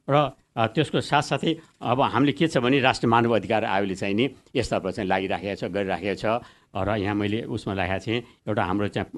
र 0.09 0.35
त्यसको 0.53 1.01
साथसाथै 1.01 1.53
अब 1.81 2.01
हामीले 2.03 2.33
के 2.35 2.47
छ 2.51 2.59
भने 2.59 2.81
राष्ट्रिय 2.83 3.09
मानव 3.09 3.33
अधिकार 3.39 3.65
आयोगले 3.65 3.95
चाहिँ 3.95 4.15
नि 4.15 4.25
यसतर्फ 4.51 4.87
चाहिँ 4.99 5.09
लागिराखेको 5.09 5.57
छ 5.57 5.63
गरिराखेको 5.71 6.17
छ। 6.19 6.25
र 6.75 6.89
यहाँ 6.99 7.15
मैले 7.15 7.47
उसमा 7.47 7.73
राखेको 7.79 8.03
थिएँ 8.03 8.21
एउटा 8.51 8.63
हाम्रो 8.67 8.89
चाहिँ 8.91 9.09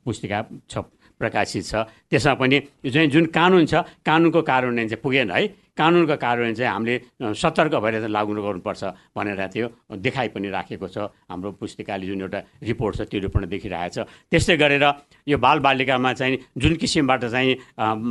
पुस्तिका 0.00 0.38
छ 0.66 0.74
प्रकाशित 1.20 1.64
छ। 1.68 1.74
त्यसमा 2.10 2.34
पनि 2.40 2.56
चाहिँ 2.88 3.08
जुन 3.12 3.26
कानुन 3.30 3.66
छ 3.68 3.74
कानुनको 4.00 4.40
कार्यान्वयन 4.42 4.88
चाहिँ 4.88 5.02
पुगेन 5.04 5.30
है। 5.30 5.42
कानुनको 5.76 6.16
कार्यान्वयन 6.16 6.54
चाहिँ 6.54 6.72
हामीले 6.72 7.34
सतर्क 7.34 7.74
भएर 7.82 8.06
लागु 8.08 8.32
गर्नुपर्छ 8.34 8.82
भनेर 9.16 9.40
थियो 9.50 9.66
देखाइ 9.98 10.28
पनि 10.30 10.48
राखेको 10.50 10.88
छ। 10.88 10.98
हाम्रो 11.26 11.50
पुस्तिकाले 11.58 12.06
जुन 12.06 12.20
एउटा 12.22 12.40
रिपोर्ट 12.62 12.96
छ 12.96 13.00
त्यो 13.10 13.20
रिपोर्ट 13.26 13.44
देखिरहेको 13.50 13.90
छ। 13.90 14.06
त्यस्तै 14.30 14.56
गरेर 14.56 14.84
यो 15.26 15.36
बालबालिकामा 15.38 16.12
चाहिँ 16.14 16.38
जुन 16.58 16.74
किसिमबाट 16.78 17.24
चाहिँ 17.26 17.54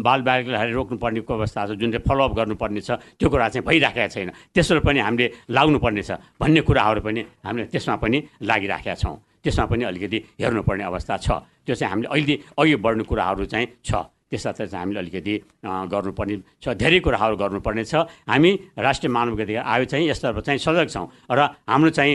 बालबालिकालाई 0.03 0.71
रोक्नुपर्ने 0.71 1.21
अवस्था 1.23 1.65
छ 1.67 1.71
जुन 1.79 1.91
चाहिँ 1.91 2.03
फलोअप 2.03 2.31
गर्नुपर्ने 2.35 2.81
छ 2.83 2.91
त्यो 3.15 3.29
कुरा 3.31 3.47
चाहिँ 3.49 3.65
भइराखेको 3.67 4.11
छैन। 4.11 4.29
त्यसो 4.51 4.79
पनि 4.83 4.99
हामीले 4.99 5.31
लाग्नुपर्ने 5.49 6.03
छ 6.03 6.11
भन्ने 6.39 6.61
कुराहरू 6.67 7.01
पनि 7.01 7.21
हामीले 7.47 7.65
त्यसमा 7.71 7.95
पनि 7.95 8.17
लागिराखेका 8.43 8.95
छौँ। 8.99 9.15
त्यसमा 9.43 9.65
पनि 9.71 9.83
अलिकति 9.87 10.17
हेर्नुपर्ने 10.39 10.83
अवस्था 10.83 11.17
छ। 11.17 11.27
त्यो 11.63 11.75
चाहिँ 11.75 11.91
हामीले 11.91 12.07
अहिले 12.11 12.35
अघि 12.59 12.75
बढ्ने 12.75 13.03
कुराहरू 13.03 13.45
चाहिँ 13.47 13.67
छ। 13.87 13.91
त्यसलाई 14.33 14.67
चाहिँ 14.67 14.81
हामीले 14.81 14.99
अलिकति 14.99 15.33
गर्नुपर्ने 15.63 16.35
छ 16.57 16.65
धेरै 16.73 16.99
कुराहरू 17.05 17.35
गर्नुपर्ने 17.37 17.83
छ। 17.85 18.09
हामी 18.25 18.51
राष्ट्रिय 18.73 19.11
मानव 19.13 19.37
अधिकार 19.37 19.63
आयोग 19.63 19.87
चाहिँ 19.87 20.09
यस्तर्फ 20.09 20.37
चाहिँ 20.41 20.59
सजग 20.59 20.87
छौँ 20.89 21.07
र 21.29 21.39
हाम्रो 21.69 21.89
चाहिँ 21.93 22.13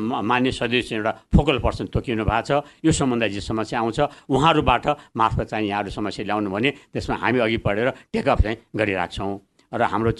मान्य 0.00 0.50
सदस्य 0.56 0.96
एउटा 0.96 1.12
फोकल 1.36 1.58
पर्सन 1.60 1.86
तोकिनु 1.92 2.24
भएको 2.24 2.42
छ। 2.48 2.64
यो 2.80 2.92
सम्बन्धी 2.92 3.28
जे 3.36 3.40
समस्या 3.44 3.80
आउँछ 3.80 4.00
उहाँहरूबाट 4.32 4.86
मार्फत 5.12 5.46
चाहिँ 5.52 5.68
यहाँहरू 5.68 5.90
समस्या 5.92 6.24
ल्याउनु 6.24 6.50
भने 6.50 6.70
त्यसमा 6.92 7.16
हामी 7.20 7.38
अघि 7.44 7.58
बढेर 7.60 7.88
टेकअप 8.12 8.40
चाहिँ 8.40 8.56
गरिरहेको 8.72 9.28
र 9.72 9.82
हाम्रो 9.90 10.10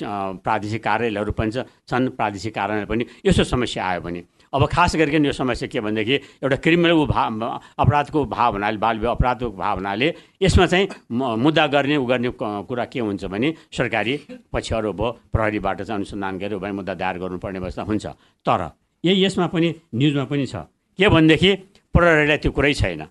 प्रादेशिक 0.42 0.82
कार्यालयहरू 0.82 1.32
पनि 1.32 1.50
छन्। 1.86 2.08
प्रादेशिक 2.18 2.54
कार्यालय 2.54 2.86
पनि 2.90 3.04
यस्तो 3.22 3.44
समस्या 3.44 3.86
आयो 3.86 4.00
भने 4.02 4.20
अब 4.54 4.66
खास 4.70 4.96
गरिकन 4.96 5.26
यो 5.26 5.32
समस्या 5.34 5.66
के 5.66 5.80
भनेदेखि 5.82 6.14
एउटा 6.46 6.56
क्रिमिनल 6.62 7.04
भाव 7.10 7.42
अपराधको 7.74 8.24
भावनाले 8.30 8.78
बाल 8.78 8.96
अपराधको 9.18 9.50
भावनाले 9.50 10.08
यसमा 10.42 10.66
चाहिँ 10.66 10.88
मुद्दा 11.10 11.66
गर्ने 11.74 11.96
उ 11.96 12.04
गर्ने 12.06 12.30
कुरा 12.38 12.84
के 12.86 13.00
हुन्छ 13.00 13.24
भने 13.26 13.48
सरकारी 13.74 14.14
पक्षहरू 14.52 14.92
भयो 14.94 15.10
प्रहरीबाट 15.34 15.82
चाहिँ 15.82 15.98
अनुसन्धान 15.98 16.38
गरेर 16.38 16.58
भने 16.62 16.72
मुद्दा 16.72 16.94
दायर 16.94 17.18
गर्नुपर्ने 17.18 17.58
अवस्था 17.58 17.82
हुन्छ। 17.82 18.06
तर 18.46 18.60
यही 19.04 19.24
यसमा 19.24 19.46
पनि 19.50 19.68
न्युजमा 19.94 20.24
पनि 20.30 20.46
छ। 20.46 20.54
के 20.98 21.08
भनेदेखि 21.08 21.50
प्रहरीलाई 21.94 22.38
त्यो 22.38 22.50
कुरै 22.54 22.74
छैन। 22.74 23.02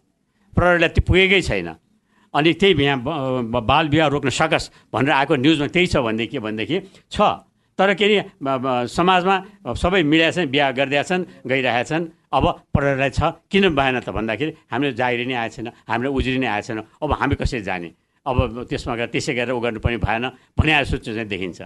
प्रहरीलाई 0.55 0.89
त्यो 0.95 1.03
पुगेकै 1.03 1.41
छैन। 1.43 1.69
अनि 2.33 2.53
त्यही 2.55 2.83
यहाँ 2.83 2.99
बाल 3.51 3.85
विवाह 3.91 4.07
रोक्न 4.07 4.29
सकस् 4.31 4.71
भनेर 4.93 5.11
आएको 5.11 5.35
न्युजमा 5.35 5.67
त्यही 5.67 5.87
छ 5.87 5.95
भनेदेखि 6.07 6.31
के 6.31 6.39
भनेदेखि 6.39 6.77
छ 7.11 7.21
तर 7.77 7.93
के 7.93 8.05
अरे 8.05 8.87
समाजमा 8.87 9.35
सबै 9.73 10.01
मिलाएछन् 10.03 10.51
बिहा 10.53 10.71
गरिदिएछन् 10.77 11.23
गइरहेका 11.47 11.83
छन्। 11.89 12.03
अब 12.33 12.45
प्रहरीलाई 12.73 13.09
छ। 13.09 13.21
किन 13.49 13.73
भएन 13.75 13.99
त 14.01 14.09
भन्दाखेरि 14.09 14.51
हामीले 14.71 14.93
जागिरी 14.93 15.25
नै 15.25 15.35
आएको 15.37 15.53
छैन 15.53 15.67
हामीले 15.89 16.09
उजुरी 16.09 16.39
नै 16.41 16.47
आएको 16.49 16.65
छैन 16.67 16.79
अब 17.01 17.11
हामी 17.13 17.35
कसरी 17.37 17.61
जाने? 17.61 17.89
अब 18.25 18.65
त्यसमा 18.69 18.93
गएर 18.95 19.09
त्यसै 19.13 19.33
गरेर 19.33 19.53
उ 19.53 19.59
गर्नु 19.61 19.79
पनि 19.81 19.97
भएन 20.01 20.25
भने 20.57 20.71
सूच 20.85 21.05
चाहिँ 21.05 21.27
देखिन्छ। 21.29 21.61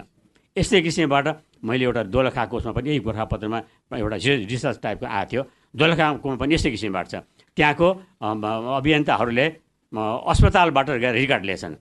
यस्तै 0.56 0.80
किसिमबाट 0.82 1.26
मैले 1.64 1.84
एउटा 1.84 2.02
दोलखाको 2.10 2.54
उसमा 2.56 2.72
पनि 2.74 2.88
यही 2.90 3.00
गोर्खापत्रमा 3.00 3.58
एउटा 3.94 4.16
रिसर्च 4.48 4.76
टाइपको 4.82 5.06
आएको 5.06 5.28
थियो। 5.30 5.42
दोलखाकोमा 5.76 6.36
पनि 6.36 6.54
यस्तै 6.54 6.70
किसिमबाट 6.74 7.06
छ। 7.08 7.14
त्यहाँको 7.56 7.88
अभियन्ताहरूले 8.80 9.46
अस्पतालबाट 9.92 10.88
रिकर्ड 11.14 11.44
लिएछन्। 11.48 11.74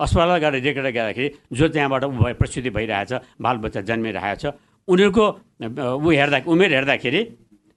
अस्पताल 0.00 0.30
गएर 0.42 0.52
रेकेर 0.58 0.90
गर्दाखेरि 0.90 1.28
जो 1.52 1.64
त्यहाँबाट 1.68 2.04
ऊ 2.04 2.34
प्रस्तुति 2.40 2.70
भइरहेछ 2.70 3.12
बालबच्चा 3.38 3.80
जन्मिरहेको 3.88 4.36
छ 4.42 4.44
उनीहरूको 4.88 5.24
ऊ 6.02 6.08
हेर्दा 6.10 6.38
उमेर 6.46 6.70
हेर्दाखेरि 6.74 7.20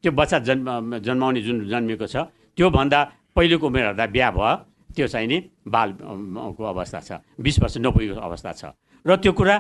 त्यो 0.03 0.11
बच्चा 0.11 0.37
जन्म 0.47 0.97
जन्माउने 1.05 1.41
जुन 1.41 1.57
जन्मेको 1.71 2.05
छ 2.07 2.15
त्योभन्दा 2.57 2.99
पहिलेको 3.35 3.65
उमेर 3.67 3.83
हेर्दा 3.85 4.05
बिहा 4.15 4.29
भयो 4.33 4.51
त्यो 4.95 5.07
चाहिँ 5.13 5.27
नि 5.27 5.37
बालको 5.69 6.63
अवस्था 6.73 6.99
छ 7.07 7.11
बिस 7.37 7.55
वर्ष 7.61 7.77
नपुगेको 7.85 8.17
अवस्था 8.17 8.51
छ। 8.59 8.63
र 9.05 9.15
त्यो 9.21 9.31
कुरा 9.37 9.55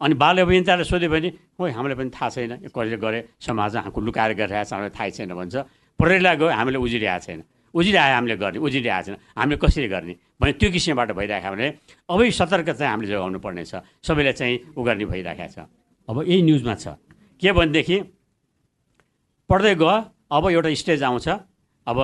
अनि 0.00 0.14
बाल 0.14 0.36
अभियन्ताले 0.44 0.84
सोध्यो 0.84 1.08
भने 1.08 1.30
खोइ 1.56 1.70
हामीलाई 1.72 1.96
पनि 1.96 2.10
थाहा 2.12 2.28
छैन 2.28 2.52
कसले 2.68 2.96
गरे 3.00 3.18
समाजमा 3.40 3.80
हाम्रो 3.80 4.00
लुकाएर 4.04 4.32
गरिरहेको 4.36 4.68
छ 4.68 4.72
हामीलाई 4.76 4.92
थाहै 4.92 5.10
छैन 5.16 5.32
भन्छ। 5.32 5.54
प्रहरीलाई 5.98 6.36
गयो 6.36 6.48
हामीले 6.52 6.78
उजिरहेको 6.84 7.24
छैन। 7.24 7.40
उजिरआयो 7.74 8.14
हामीले 8.14 8.36
गर्ने 8.38 8.58
उजिरहेको 8.62 9.02
छैन। 9.04 9.16
हामीले 9.38 9.56
कसरी 9.58 9.88
गर्ने? 9.90 10.14
भने 10.40 10.52
त्यो 10.54 10.70
किसिमबाट 10.70 11.10
भइरहेको 11.18 11.50
भने 11.50 11.66
अबै 12.08 12.30
सतर्क 12.30 12.68
चाहिँ 12.78 12.90
हामीले 12.90 13.08
जोगाउनु 13.10 13.38
पर्ने 13.42 13.64
छ 13.66 13.82
सबैलाई 14.06 14.32
चाहिँ 14.32 14.56
उ 14.78 14.80
गर्ने 14.82 15.04
भइरहेको 15.04 15.46
छ। 15.50 15.66
अब 16.08 16.16
यही 16.22 16.42
न्युजमा 16.42 16.74
छ। 16.74 16.86
के 17.42 17.50
भनेदेखि 17.52 17.96
पढ्दै 19.50 19.74
गयो 19.74 19.94
अब 20.30 20.42
एउटा 20.50 20.70
स्टेज 20.74 21.02
आउँछ। 21.02 21.28
अब 21.86 21.96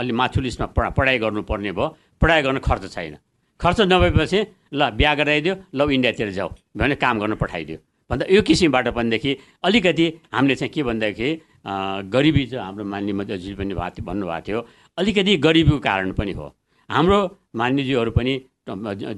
अलि 0.00 0.12
माथुल 0.12 0.44
स्टेजमा 0.50 0.66
पढा 0.74 0.88
पढाइ 0.90 1.18
गर्नुपर्ने 1.22 1.72
भयो। 1.72 1.86
पढाइ 2.20 2.42
गर्न 2.42 2.58
खर्च 2.58 2.84
छैन। 2.90 3.16
खर्च 3.60 3.80
नभएपछि 3.86 4.40
ल 4.74 4.90
बिहा 4.98 5.14
गराइदियो 5.14 5.54
ल 5.74 5.80
इन्डियातिर 5.86 6.30
जाऊ। 6.34 6.48
भने 6.76 6.94
काम 6.98 7.18
गर्न 7.20 7.34
पठाइदियो। 7.38 7.78
भन्दा 8.10 8.26
यो 8.26 8.42
किसिमबाट 8.42 8.88
भनेदेखि 8.98 9.32
अलिकति 9.64 10.06
हामीले 10.34 10.54
चाहिँ 10.54 10.72
के 10.74 10.82
भन्दाखेरि 10.82 11.30
गरिबी 11.64 12.46
चाहिँ 12.46 12.64
हाम्रो 12.64 12.84
मान्य 12.84 13.12
मध्यजी 13.12 13.54
पनि 13.54 13.74
भएको 13.74 14.02
भन्नुभएको 14.02 14.42
थियो। 14.46 14.60
अलिकति 14.98 15.36
गरिबीको 15.36 15.78
कारण 15.78 16.12
पनि 16.12 16.32
हो। 16.32 16.46
हाम्रो 16.90 17.18
मान्यज्यूहरू 17.56 18.10
पनि 18.10 18.32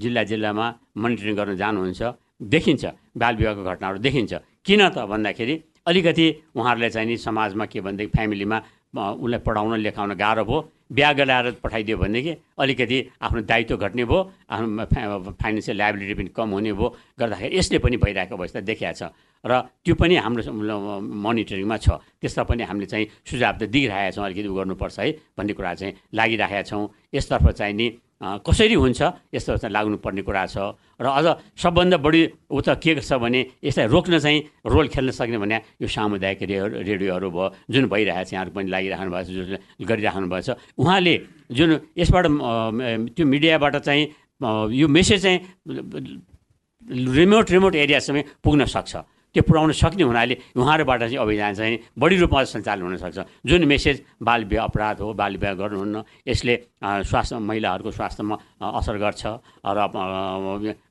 जिल्ला 0.03 0.23
जिल्लामा 0.31 0.67
मोनिटरिङ 0.97 1.35
गर्न 1.37 1.57
जानुहुन्छ। 1.57 2.03
देखिन्छ 2.43 2.85
बाल 3.17 3.35
विवाहको 3.37 3.63
घटनाहरू 3.65 3.99
देखिन्छ। 3.99 4.33
किन 4.67 4.81
त 4.89 4.99
भन्दाखेरि 5.09 5.55
अलिकति 5.87 6.27
उहाँहरूलाई 6.57 6.91
चाहिँ 6.91 7.09
नि 7.09 7.17
समाजमा 7.17 7.65
के 7.67 7.81
भनेदेखि 7.81 8.13
फ्यामिलीमा 8.17 8.59
उसलाई 8.95 9.41
पढाउन 9.47 9.79
लेखाउन 9.81 10.15
गाह्रो 10.15 10.45
भयो। 10.45 10.59
बिहा 10.93 11.13
गराएर 11.13 11.51
पठाइदियो 11.65 11.97
भनेदेखि 11.99 12.33
अलिकति 12.59 12.99
आफ्नो 13.21 13.41
दायित्व 13.43 13.77
घट्ने 13.77 14.05
भयो। 14.05 14.21
आफ्नो 14.49 15.33
फाइनेन्सियल 15.43 15.77
लाइबिलिटी 15.79 16.15
पनि 16.15 16.31
कम 16.37 16.49
हुने 16.55 16.73
भयो। 16.73 16.89
गर्दाखेरि 17.19 17.57
यसले 17.59 17.79
पनि 17.85 17.97
भइरहेको 17.97 18.35
अवस्था 18.37 18.61
देखिएको 18.61 18.95
छ। 18.95 19.03
र 19.45 19.53
त्यो 19.85 19.95
पनि 19.95 20.15
हाम्रो 20.25 20.43
मोनिटरिङमा 21.01 21.77
छ। 21.77 21.89
त्यसमा 22.21 22.45
पनि 22.49 22.63
हामीले 22.65 22.87
चाहिँ 22.89 23.07
सुझाव 23.29 23.55
त 23.61 23.63
दिइरहेका 23.69 24.11
छौँ 24.17 24.25
अलिकति 24.25 24.49
गर्नुपर्छ 24.49 24.99
है 24.99 25.11
भन्ने 25.37 25.53
कुरा 25.53 25.73
चाहिँ 25.81 25.93
लागिरहेका 26.17 26.63
छौँ। 26.65 26.83
यसतर्फ 27.13 27.47
चाहिँ 27.53 27.75
नि 27.77 27.87
कसरी 28.25 28.75
हुन्छ? 28.75 29.01
यस्तो 29.37 29.57
चाहिँ 29.61 29.73
लाग्नुपर्ने 29.75 30.23
कुरा 30.25 30.47
छ। 30.49 30.57
र 30.97 31.07
अझ 31.13 31.27
सबभन्दा 31.61 31.97
बढी 32.01 32.49
उता 32.49 32.75
के 32.81 33.05
छ 33.05 33.13
भने 33.21 33.61
यसलाई 33.61 33.87
रोक्न 33.93 34.17
चाहिँ 34.17 34.65
रोल 34.65 34.89
खेल्न 34.89 35.11
सक्ने 35.13 35.37
भने 35.37 35.57
यो 35.83 35.89
सामुदायिक 35.93 36.41
रेडियो 36.41 36.65
रेडियोहरू 36.89 37.29
भयो 37.29 37.47
जुन 37.69 37.85
भइरहेको 37.93 38.25
छ 38.25 38.33
यहाँहरू 38.33 38.51
पनि 38.57 38.69
लागिराख्नु 38.73 39.11
भएको 39.13 39.29
छ 39.29 39.33
जुन 39.45 39.59
गरिराख्नु 39.85 40.27
भएको 40.33 40.41
छ 40.41 40.57
उहाँले 40.81 41.15
जुन 41.53 41.71
यसबाट 42.01 42.25
त्यो 43.13 43.25
मिडियाबाट 43.29 43.75
चाहिँ 43.85 44.05
यो 44.73 44.87
मेसेज 44.89 45.21
चाहिँ 45.21 45.39
रिमोट 46.89 47.51
रिमोट 47.51 47.75
एरियासम्म 47.75 48.41
पुग्न 48.41 48.65
सक्छ। 48.65 48.93
त्यो 49.35 49.43
पुऱ्याउन 49.43 49.73
सक्ने 49.75 50.05
हुनाले 50.07 50.35
उहाँहरूबाट 50.55 51.01
चाहिँ 51.01 51.19
अभियान 51.19 51.55
चाहिँ 51.55 51.79
बढी 51.99 52.17
रूपमा 52.23 52.43
सञ्चालन 52.55 52.83
हुनसक्छ 52.87 53.19
जुन 53.43 53.65
मेसेज 53.67 53.97
बाल 54.23 54.45
विवाह 54.47 54.65
अपराध 54.65 55.01
हो 55.03 55.13
बाल 55.13 55.33
विवाह 55.37 55.55
गर्नुहुन्न 55.61 55.97
यसले 56.23 56.55
स्वास्थ्य 56.81 57.39
महिलाहरूको 57.43 57.91
स्वास्थ्यमा 57.91 58.37
असर 58.63 58.97
गर्छ। 58.97 59.23
र 59.67 59.79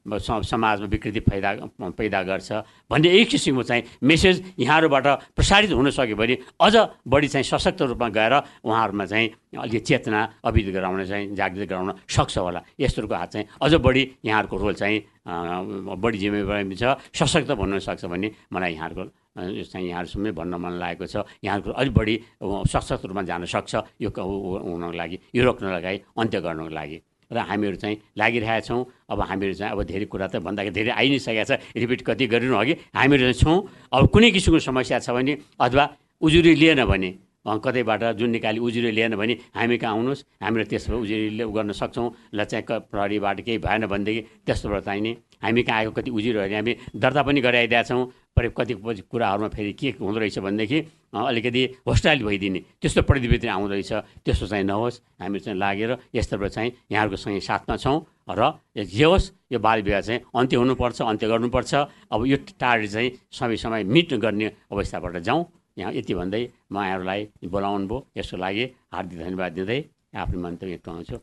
समाजमा 0.05 0.85
विकृति 0.85 1.19
पैदा 1.21 1.51
पैदा 1.97 2.21
गर्छ 2.23 2.51
भन्ने 2.91 3.09
एक 3.09 3.29
किसिमको 3.29 3.63
चाहिँ 3.63 3.83
मेसेज 4.03 4.43
यहाँहरूबाट 4.59 5.07
प्रसारित 5.35 5.71
हुन 5.71 5.89
सक्यो 5.89 6.15
भने 6.15 6.37
अझ 6.59 6.75
बढी 7.07 7.27
चाहिँ 7.27 7.43
सशक्त 7.43 7.81
रूपमा 7.81 8.09
गएर 8.09 8.33
उहाँहरूमा 8.63 9.05
चाहिँ 9.05 9.29
अलिकति 9.57 9.79
चेतना 9.79 10.19
अभिवृद्धि 10.43 10.71
गराउन 10.71 11.05
चाहिँ 11.05 11.35
जागृत 11.35 11.69
गराउन 11.69 11.93
सक्छ 12.09 12.37
होला। 12.37 12.61
यस्तोहरूको 12.79 13.15
हात 13.15 13.31
चाहिँ 13.31 13.47
अझ 13.61 13.73
बढी 13.79 14.03
यहाँहरूको 14.25 14.57
रोल 14.57 14.73
चाहिँ 14.73 14.99
बढी 15.23 16.17
जिम्मेवारी 16.17 16.75
छ 16.75 16.99
सशक्त 17.15 17.51
भन्नु 17.55 17.79
सक्छ 17.79 18.05
भने 18.05 18.31
मलाई 18.51 18.73
यहाँहरूको 18.73 19.63
चाहिँ 19.63 19.87
यहाँहरूसम्मै 19.87 20.31
भन्न 20.31 20.53
मन 20.59 20.73
लागेको 20.83 21.05
छ। 21.07 21.23
यहाँहरूको 21.43 21.71
अलिक 21.71 21.93
बढी 21.93 22.15
सशक्त 22.43 23.05
रूपमा 23.05 23.21
जान 23.23 23.45
सक्छ। 23.45 23.75
यो 24.01 24.09
हुनको 24.09 24.91
लागि 24.91 25.19
यो 25.35 25.43
रोक्नको 25.43 25.71
लागि 25.79 25.99
अन्त्य 26.17 26.41
गर्नको 26.41 26.69
लागि। 26.69 26.97
र 27.31 27.37
हामीहरू 27.37 27.75
चाहिँ 27.77 27.97
लागिरहेका 28.17 28.59
छौँ। 28.67 28.81
अब 29.09 29.19
हामीहरू 29.21 29.53
चाहिँ 29.53 29.71
अब 29.71 29.79
धेरै 29.83 30.05
कुरा 30.09 30.27
त 30.27 30.35
भन्दाखेरि 30.41 30.73
धेरै 30.73 30.91
आइ 30.91 31.07
नै 31.09 31.19
सकेको 31.19 31.45
छ। 31.45 31.51
रिपिट 31.75 32.01
कति 32.03 32.25
गरिनु 32.27 32.55
अघि 32.55 32.73
हामीहरू 32.91 33.23
चाहिँ 33.31 33.39
छौँ। 33.39 33.57
अब 33.91 34.03
कुनै 34.09 34.29
किसिमको 34.31 34.59
समस्या 34.59 34.99
छ 34.99 35.09
भने 35.13 35.33
अथवा 35.59 35.83
उजुरी 36.21 36.51
लिएन 36.55 36.81
भने 36.85 37.09
कतैबाट 37.45 38.03
जुन 38.15 38.29
निकाली 38.29 38.59
उजुरी 38.59 38.91
लिएन 38.91 39.15
भने 39.15 39.33
हामी 39.55 39.77
कहाँ 39.77 39.93
आउनुहोस्? 39.93 40.23
हामीले 40.43 40.65
त्यसबाट 40.65 40.97
उजुरी 40.99 41.43
गर्न 41.51 41.71
सक्छौँ। 41.71 42.09
ल 42.33 42.43
चाहिँ 42.43 42.65
प्रहरीबाट 42.87 43.41
केही 43.41 43.57
भएन 43.59 43.85
भनेदेखि 43.87 44.21
त्यस्तोबाट 44.47 44.83
चाहिँ 44.83 45.01
नि 45.01 45.11
हामी 45.43 45.63
कहाँ 45.63 45.77
आएको 45.77 45.91
कति 45.91 46.11
उजुरीहरू 46.11 46.55
हामी 46.55 46.73
दर्ता 46.95 47.21
पनि 47.23 47.41
गराइदिएका 47.41 47.83
छौँ। 47.83 48.05
पर 48.33 48.47
कति 48.49 48.73
कुराहरूमा 49.05 49.47
फेरि 49.53 49.73
के 49.77 49.89
हुँदो 49.99 50.19
रहेछ 50.19 50.39
भनेदेखि 50.39 50.79
अलिकति 51.13 51.63
होस्टाइल 51.85 52.23
भइदिने। 52.23 52.59
त्यस्तो 52.81 53.01
प्रतिवृत्ति 53.05 53.47
आउँदो 53.47 53.73
रहेछ। 53.73 53.91
त्यस्तो 54.25 54.47
चाहिँ 54.47 54.63
नहोस्। 54.63 55.01
हामी 55.21 55.39
चाहिँ 55.39 55.59
लागेर 55.59 55.91
यस्तोबाट 56.15 56.49
चाहिँ 56.49 56.71
यहाँहरूको 56.91 57.17
सँगै 57.19 57.39
साथमा 57.39 57.75
छौँ 57.77 57.97
र 58.29 58.41
जे 58.73 59.03
होस् 59.03 59.31
यो 59.51 59.59
बाल 59.59 59.81
विवाह 59.83 60.01
चाहिँ 60.01 60.19
अन्त्य 60.33 60.57
हुनुपर्छ 60.57 61.01
अन्त्य 61.01 61.27
गर्नुपर्छ। 61.27 61.73
अब 62.09 62.25
यो 62.25 62.37
टाढी 62.57 62.87
चाहिँ 62.87 63.11
समय 63.29 63.57
समय 63.59 63.83
मिट 63.83 64.13
गर्ने 64.15 64.47
अवस्थाबाट 64.71 65.17
जाउँ। 65.21 65.45
यहाँ 65.77 65.91
यति 65.93 66.13
भन्दै 66.13 66.43
म 66.71 66.77
यहाँहरूलाई 66.77 67.21
बोलाउनु 67.49 67.87
भयो। 67.87 68.05
यसको 68.17 68.37
लागि 68.37 68.63
हार्दिक 68.93 69.19
धन्यवाद 69.19 69.51
दिँदै 69.53 69.79
आफ्नो 70.15 70.39
मन्तव्य 70.41 70.77
टुङ्गाउँछु 70.85 71.17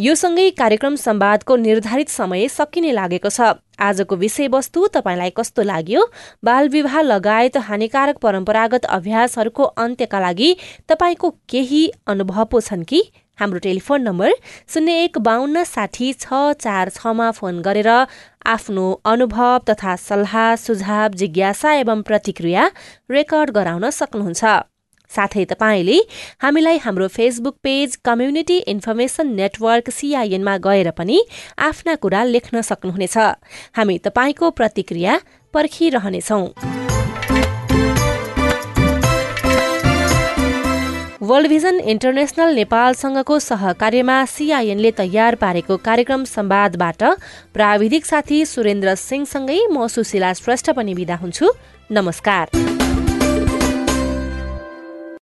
यो 0.00 0.14
सँगै 0.14 0.50
कार्यक्रम 0.60 0.94
सम्वादको 0.96 1.56
निर्धारित 1.56 2.08
समय 2.08 2.48
सकिने 2.48 2.92
लागेको 2.92 3.28
छ। 3.28 3.40
आजको 3.80 4.16
विषयवस्तु 4.16 4.86
तपाईँलाई 4.92 5.30
कस्तो 5.36 5.62
लाग्यो? 5.62 6.02
बाल 6.44 6.68
विवाह 6.68 7.00
लगायत 7.02 7.56
हानिकारक 7.68 8.16
परम्परागत 8.20 8.84
अभ्यासहरूको 8.84 9.64
अन्त्यका 9.84 10.20
लागि 10.20 10.50
तपाईँको 10.88 11.30
केही 11.48 11.82
अनुभव 12.06 12.44
पो 12.44 12.60
छन् 12.60 12.84
कि? 12.84 13.00
हाम्रो 13.38 13.58
टेलिफोन 13.58 14.02
नम्बर 14.02 14.30
शून्य 14.74 14.92
एक 14.98 15.18
बाहन्न 15.20 15.62
साठी 15.64 16.12
छ 16.12 16.38
चार 16.60 16.88
छमा 16.90 17.30
फोन 17.36 17.60
गरेर 17.62 17.88
आफ्नो 18.52 18.84
अनुभव 19.04 19.58
तथा 19.70 19.96
सल्लाह 20.00 20.54
सुझाव 20.56 21.18
जिज्ञासा 21.20 21.74
एवं 21.74 22.02
प्रतिक्रिया 22.08 22.64
रेकर्ड 23.10 23.50
गराउन 23.58 23.90
सक्नुहुन्छ। 23.90 24.44
साथै 25.10 25.44
तपाईँले 25.50 25.98
हामीलाई 26.42 26.78
हाम्रो 26.84 27.08
Facebook 27.16 27.56
page 27.62 27.96
community 28.04 28.56
information 28.72 29.34
network 29.34 29.90
सिआइएनमा 29.98 30.56
गएर 30.66 30.90
पनि 30.96 31.18
आफ्ना 31.68 31.94
कुरा 32.02 32.24
लेख्न 32.32 32.60
सक्नुहुनेछ। 32.70 33.16
हामी 33.76 33.98
तपाईँको 34.08 34.50
प्रतिक्रिया 34.50 35.20
पर्खिरहनेछौ। 35.54 36.40
वर्ल्ड 41.26 41.48
भिजन 41.48 41.78
इन्टरनेसनल 41.90 42.54
नेपालसँगको 42.54 43.38
सहकार्यमा 43.40 44.18
सिआइएनले 44.26 44.90
तयार 45.00 45.34
पारेको 45.42 45.76
कार्यक्रम 45.88 46.24
संवादबाट 46.26 47.02
प्राविधिक 47.54 48.06
साथी 48.06 48.38
सुरेन्द्र 48.46 48.94
सिंहसँगै 49.02 49.58
म 49.66 49.86
सुशीला 49.90 50.32
श्रेष्ठ 50.38 50.70
पनि 50.78 50.94
विदा 50.94 51.16
हुन्छु। 51.16 51.52
नमस्कार। 51.90 52.85